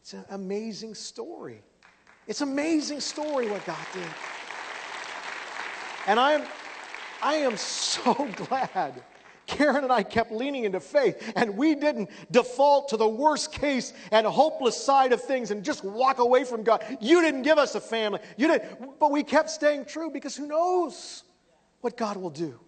It's 0.00 0.14
an 0.14 0.24
amazing 0.30 0.94
story. 0.94 1.62
It's 2.26 2.40
an 2.40 2.48
amazing 2.48 3.00
story 3.00 3.48
what 3.48 3.64
God 3.64 3.86
did. 3.92 4.08
And 6.06 6.18
I 6.18 6.32
am, 6.32 6.42
I 7.22 7.34
am 7.34 7.56
so 7.56 8.14
glad 8.36 9.02
Karen 9.48 9.82
and 9.82 9.92
I 9.92 10.02
kept 10.02 10.30
leaning 10.30 10.64
into 10.64 10.78
faith, 10.78 11.32
and 11.34 11.56
we 11.56 11.74
didn't 11.74 12.10
default 12.30 12.90
to 12.90 12.96
the 12.96 13.08
worst 13.08 13.50
case 13.50 13.92
and 14.12 14.26
hopeless 14.26 14.76
side 14.76 15.12
of 15.12 15.22
things 15.22 15.50
and 15.50 15.64
just 15.64 15.82
walk 15.82 16.18
away 16.18 16.44
from 16.44 16.62
God. 16.62 16.84
You 17.00 17.20
didn't 17.22 17.42
give 17.42 17.58
us 17.58 17.74
a 17.74 17.80
family. 17.80 18.20
You 18.36 18.46
didn't, 18.48 19.00
but 19.00 19.10
we 19.10 19.24
kept 19.24 19.50
staying 19.50 19.86
true 19.86 20.10
because 20.10 20.36
who 20.36 20.46
knows 20.46 21.24
what 21.80 21.96
God 21.96 22.16
will 22.18 22.30
do. 22.30 22.60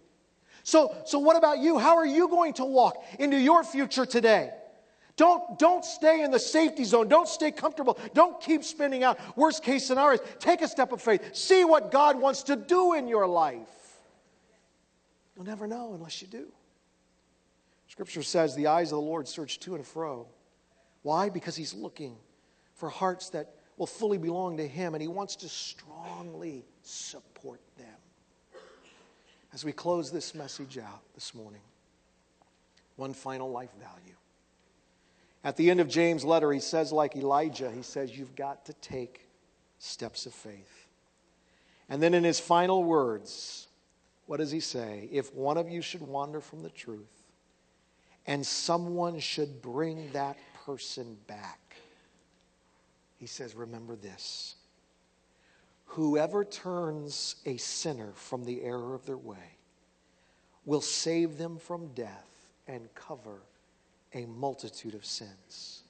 So, 0.63 0.97
so 1.05 1.19
what 1.19 1.37
about 1.37 1.59
you? 1.59 1.79
How 1.79 1.97
are 1.97 2.07
you 2.07 2.29
going 2.29 2.55
to 2.55 2.65
walk 2.65 3.05
into 3.19 3.39
your 3.39 3.63
future 3.63 4.07
today? 4.07 4.51
Don't, 5.17 5.59
don't 5.59 5.85
stay 5.85 6.23
in 6.23 6.31
the 6.31 6.39
safety 6.39 6.85
zone. 6.85 7.09
Don't 7.09 7.29
stay 7.29 7.51
comfortable. 7.51 7.99
Don't 8.15 8.41
keep 8.41 8.65
spinning 8.65 9.05
out 9.05 9.19
worst 9.37 9.63
case 9.63 9.87
scenarios. 9.87 10.21
Take 10.39 10.63
a 10.63 10.69
step 10.69 10.93
of 10.93 11.03
faith. 11.03 11.37
See 11.37 11.65
what 11.65 11.91
God 11.91 12.19
wants 12.19 12.45
to 12.45 12.57
do 12.57 12.95
in 12.95 13.07
your 13.07 13.27
life. 13.27 13.69
You'll 15.37 15.45
never 15.45 15.67
know 15.67 15.93
unless 15.93 16.23
you 16.23 16.29
do. 16.29 16.51
Scripture 17.91 18.23
says 18.23 18.55
the 18.55 18.69
eyes 18.69 18.93
of 18.93 18.99
the 18.99 19.05
Lord 19.05 19.27
search 19.27 19.59
to 19.61 19.75
and 19.75 19.85
fro. 19.85 20.29
Why? 21.03 21.29
Because 21.29 21.57
He's 21.57 21.75
looking 21.75 22.17
for 22.75 22.89
hearts 22.89 23.31
that 23.31 23.53
will 23.77 23.89
fully 23.89 24.17
belong 24.17 24.59
to 24.59 24.67
Him, 24.67 24.95
and 24.95 25.03
He 25.03 25.09
wants 25.09 25.35
to 25.37 25.49
strongly 25.49 26.65
support 26.83 27.61
them. 27.77 28.63
As 29.53 29.65
we 29.65 29.73
close 29.73 30.13
this 30.13 30.37
message 30.37 30.79
out 30.79 31.03
this 31.17 31.35
morning, 31.35 31.63
one 32.95 33.13
final 33.13 33.51
life 33.51 33.73
value. 33.81 34.15
At 35.43 35.57
the 35.57 35.69
end 35.69 35.81
of 35.81 35.89
James' 35.89 36.25
letter, 36.25 36.53
he 36.53 36.61
says, 36.61 36.93
like 36.93 37.17
Elijah, 37.17 37.73
he 37.73 37.83
says, 37.83 38.17
You've 38.17 38.37
got 38.37 38.67
to 38.67 38.73
take 38.75 39.27
steps 39.81 40.27
of 40.27 40.33
faith. 40.33 40.87
And 41.89 42.01
then 42.01 42.15
in 42.15 42.23
his 42.23 42.39
final 42.39 42.85
words, 42.85 43.67
what 44.27 44.37
does 44.37 44.53
he 44.53 44.61
say? 44.61 45.09
If 45.11 45.35
one 45.35 45.57
of 45.57 45.69
you 45.69 45.83
should 45.83 46.03
wander 46.03 46.41
from 46.41 46.63
the 46.63 46.71
truth, 46.71 47.20
and 48.27 48.47
someone 48.47 49.19
should 49.19 49.63
bring 49.63 50.11
that 50.13 50.37
person 50.65 51.17
back. 51.27 51.77
He 53.19 53.27
says, 53.27 53.55
Remember 53.55 53.97
this. 53.97 54.57
Whoever 55.87 56.45
turns 56.45 57.37
a 57.47 57.57
sinner 57.57 58.13
from 58.15 58.45
the 58.45 58.63
error 58.63 58.95
of 58.95 59.05
their 59.07 59.17
way 59.17 59.59
will 60.65 60.81
save 60.81 61.37
them 61.37 61.59
from 61.59 61.89
death 61.95 62.29
and 62.69 62.89
cover 62.95 63.43
a 64.15 64.27
multitude 64.27 64.95
of 64.95 65.05
sins. 65.05 65.83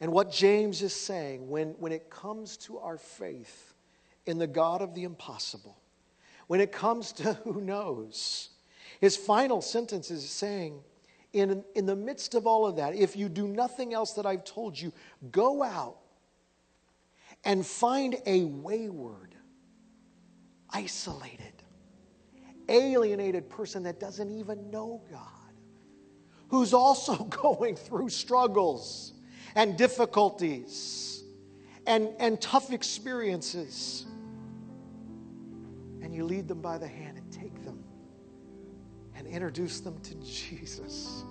And 0.00 0.12
what 0.12 0.30
James 0.30 0.82
is 0.82 0.94
saying, 0.94 1.48
when, 1.48 1.70
when 1.78 1.92
it 1.92 2.10
comes 2.10 2.56
to 2.58 2.78
our 2.78 2.98
faith 2.98 3.74
in 4.26 4.38
the 4.38 4.46
God 4.46 4.82
of 4.82 4.94
the 4.94 5.04
impossible, 5.04 5.76
when 6.46 6.60
it 6.60 6.72
comes 6.72 7.12
to 7.12 7.34
who 7.44 7.60
knows, 7.60 8.50
his 9.00 9.16
final 9.16 9.60
sentence 9.60 10.10
is 10.10 10.28
saying, 10.28 10.80
in, 11.34 11.64
in 11.74 11.84
the 11.84 11.96
midst 11.96 12.34
of 12.34 12.46
all 12.46 12.64
of 12.64 12.76
that, 12.76 12.94
if 12.94 13.16
you 13.16 13.28
do 13.28 13.48
nothing 13.48 13.92
else 13.92 14.12
that 14.12 14.24
I've 14.24 14.44
told 14.44 14.80
you, 14.80 14.92
go 15.32 15.62
out 15.62 15.98
and 17.42 17.66
find 17.66 18.16
a 18.24 18.44
wayward, 18.44 19.34
isolated, 20.70 21.52
alienated 22.68 23.50
person 23.50 23.82
that 23.82 23.98
doesn't 23.98 24.30
even 24.30 24.70
know 24.70 25.02
God, 25.10 25.20
who's 26.48 26.72
also 26.72 27.16
going 27.24 27.74
through 27.74 28.10
struggles 28.10 29.12
and 29.56 29.76
difficulties 29.76 31.24
and, 31.86 32.10
and 32.20 32.40
tough 32.40 32.72
experiences. 32.72 34.06
And 36.00 36.14
you 36.14 36.24
lead 36.24 36.46
them 36.46 36.62
by 36.62 36.78
the 36.78 36.88
hand 36.88 37.18
and 37.18 37.32
take 37.32 37.64
them 37.64 37.83
and 39.24 39.32
introduce 39.32 39.80
them 39.80 39.98
to 40.00 40.14
Jesus 40.16 41.24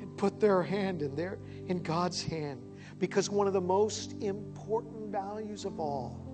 and 0.00 0.16
put 0.16 0.40
their 0.40 0.62
hand 0.62 1.02
in 1.02 1.14
their 1.14 1.38
in 1.66 1.82
God's 1.82 2.22
hand 2.22 2.60
because 2.98 3.30
one 3.30 3.46
of 3.46 3.52
the 3.52 3.60
most 3.60 4.12
important 4.22 5.10
values 5.10 5.64
of 5.64 5.80
all 5.80 6.32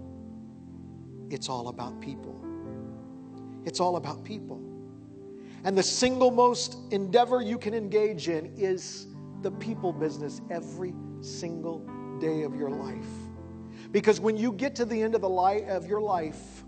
it's 1.31 1.49
all 1.49 1.69
about 1.69 2.01
people. 2.01 2.41
It's 3.65 3.81
all 3.81 3.97
about 3.97 4.25
people. 4.25 4.63
And 5.65 5.77
the 5.77 5.83
single 5.83 6.31
most 6.31 6.79
endeavor 6.91 7.43
you 7.43 7.59
can 7.59 7.75
engage 7.75 8.29
in 8.29 8.53
is 8.57 9.09
the 9.43 9.51
people 9.51 9.93
business 9.93 10.41
every 10.51 10.95
single 11.21 11.81
day 12.21 12.43
of 12.43 12.55
your 12.55 12.71
life. 12.71 13.09
Because 13.91 14.21
when 14.21 14.37
you 14.37 14.53
get 14.53 14.77
to 14.77 14.85
the 14.85 15.01
end 15.01 15.15
of 15.15 15.21
the 15.21 15.29
light 15.29 15.69
of 15.69 15.87
your 15.87 16.01
life 16.01 16.65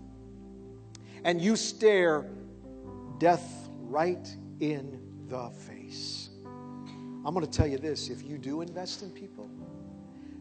and 1.23 1.41
you 1.41 1.55
stare 1.55 2.25
death 3.17 3.60
right 3.91 4.35
in 4.59 4.99
the 5.27 5.49
face. 5.49 6.29
I'm 7.23 7.33
going 7.33 7.45
to 7.45 7.51
tell 7.51 7.67
you 7.67 7.77
this 7.77 8.09
if 8.09 8.23
you 8.23 8.37
do 8.37 8.61
invest 8.61 9.03
in 9.03 9.11
people, 9.11 9.49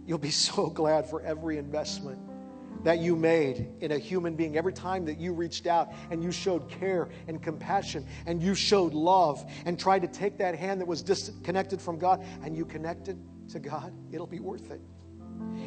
you'll 0.07 0.19
be 0.19 0.31
so 0.31 0.69
glad 0.69 1.09
for 1.09 1.21
every 1.23 1.59
investment 1.59 2.19
that 2.85 2.99
you 2.99 3.15
made 3.15 3.69
in 3.81 3.93
a 3.93 3.99
human 3.99 4.37
being. 4.37 4.57
Every 4.57 4.73
time 4.73 5.05
that 5.05 5.21
you 5.21 5.35
reached 5.35 5.67
out 5.67 5.93
and 6.11 6.23
you 6.23 6.33
showed 6.33 6.69
care 6.71 7.11
and 7.29 7.43
compassion 7.43 8.07
and 8.25 8.43
you 8.43 8.55
showed 8.55 8.95
love 8.95 9.45
and 9.67 9.79
tried 9.79 10.01
to 10.03 10.09
take 10.09 10.39
that 10.39 10.55
hand 10.55 10.81
that 10.81 10.87
was 10.87 11.03
disconnected 11.03 11.83
from 11.83 11.99
God 11.99 12.25
and 12.43 12.57
you 12.57 12.65
connected 12.65 13.19
to 13.51 13.59
God, 13.59 13.93
it'll 14.13 14.27
be 14.27 14.41
worth 14.41 14.71
it. 14.71 14.81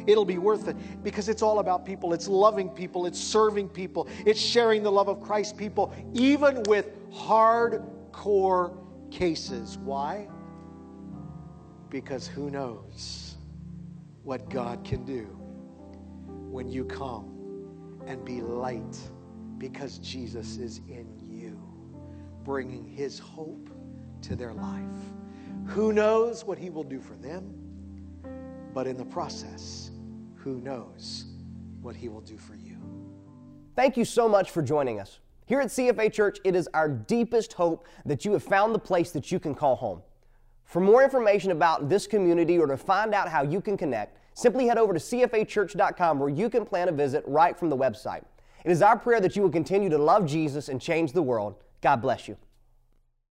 It'll 0.06 0.24
be 0.24 0.38
worth 0.38 0.68
it 0.68 0.76
because 1.02 1.28
it's 1.28 1.42
all 1.42 1.60
about 1.60 1.86
people. 1.86 2.12
It's 2.12 2.28
loving 2.28 2.68
people. 2.68 3.06
It's 3.06 3.18
serving 3.18 3.70
people. 3.70 4.08
It's 4.26 4.40
sharing 4.40 4.82
the 4.82 4.92
love 4.92 5.08
of 5.08 5.22
Christ 5.22 5.56
people, 5.56 5.94
even 6.12 6.62
with 6.64 6.90
hardcore 7.10 8.76
cases. 9.10 9.78
Why? 9.78 10.28
Because 11.88 12.26
who 12.26 12.50
knows 12.50 13.36
what 14.24 14.50
God 14.50 14.84
can 14.84 15.04
do 15.04 15.24
when 16.50 16.68
you 16.68 16.84
come 16.84 17.30
and 18.06 18.24
be 18.24 18.40
light 18.40 18.98
because 19.58 19.98
Jesus 19.98 20.56
is 20.56 20.78
in 20.88 21.06
you, 21.20 21.58
bringing 22.44 22.84
his 22.84 23.18
hope 23.18 23.70
to 24.22 24.36
their 24.36 24.52
life. 24.52 24.82
Who 25.66 25.92
knows 25.92 26.44
what 26.44 26.58
he 26.58 26.70
will 26.70 26.84
do 26.84 27.00
for 27.00 27.14
them? 27.14 27.63
But 28.74 28.88
in 28.88 28.96
the 28.96 29.04
process, 29.04 29.92
who 30.34 30.60
knows 30.60 31.26
what 31.80 31.94
He 31.94 32.08
will 32.08 32.20
do 32.20 32.36
for 32.36 32.56
you. 32.56 32.76
Thank 33.76 33.96
you 33.96 34.04
so 34.04 34.28
much 34.28 34.50
for 34.50 34.62
joining 34.62 35.00
us. 35.00 35.20
Here 35.46 35.60
at 35.60 35.68
CFA 35.68 36.12
Church, 36.12 36.38
it 36.44 36.56
is 36.56 36.68
our 36.74 36.88
deepest 36.88 37.52
hope 37.52 37.86
that 38.04 38.24
you 38.24 38.32
have 38.32 38.42
found 38.42 38.74
the 38.74 38.78
place 38.78 39.10
that 39.12 39.30
you 39.30 39.38
can 39.38 39.54
call 39.54 39.76
home. 39.76 40.02
For 40.64 40.80
more 40.80 41.04
information 41.04 41.50
about 41.50 41.88
this 41.88 42.06
community 42.06 42.58
or 42.58 42.66
to 42.66 42.76
find 42.76 43.14
out 43.14 43.28
how 43.28 43.42
you 43.42 43.60
can 43.60 43.76
connect, 43.76 44.18
simply 44.34 44.66
head 44.66 44.78
over 44.78 44.92
to 44.92 44.98
cfachurch.com 44.98 46.18
where 46.18 46.30
you 46.30 46.50
can 46.50 46.64
plan 46.64 46.88
a 46.88 46.92
visit 46.92 47.22
right 47.26 47.56
from 47.56 47.68
the 47.68 47.76
website. 47.76 48.22
It 48.64 48.70
is 48.70 48.80
our 48.80 48.98
prayer 48.98 49.20
that 49.20 49.36
you 49.36 49.42
will 49.42 49.50
continue 49.50 49.90
to 49.90 49.98
love 49.98 50.26
Jesus 50.26 50.68
and 50.68 50.80
change 50.80 51.12
the 51.12 51.22
world. 51.22 51.56
God 51.82 52.00
bless 52.00 52.26
you. 52.26 52.36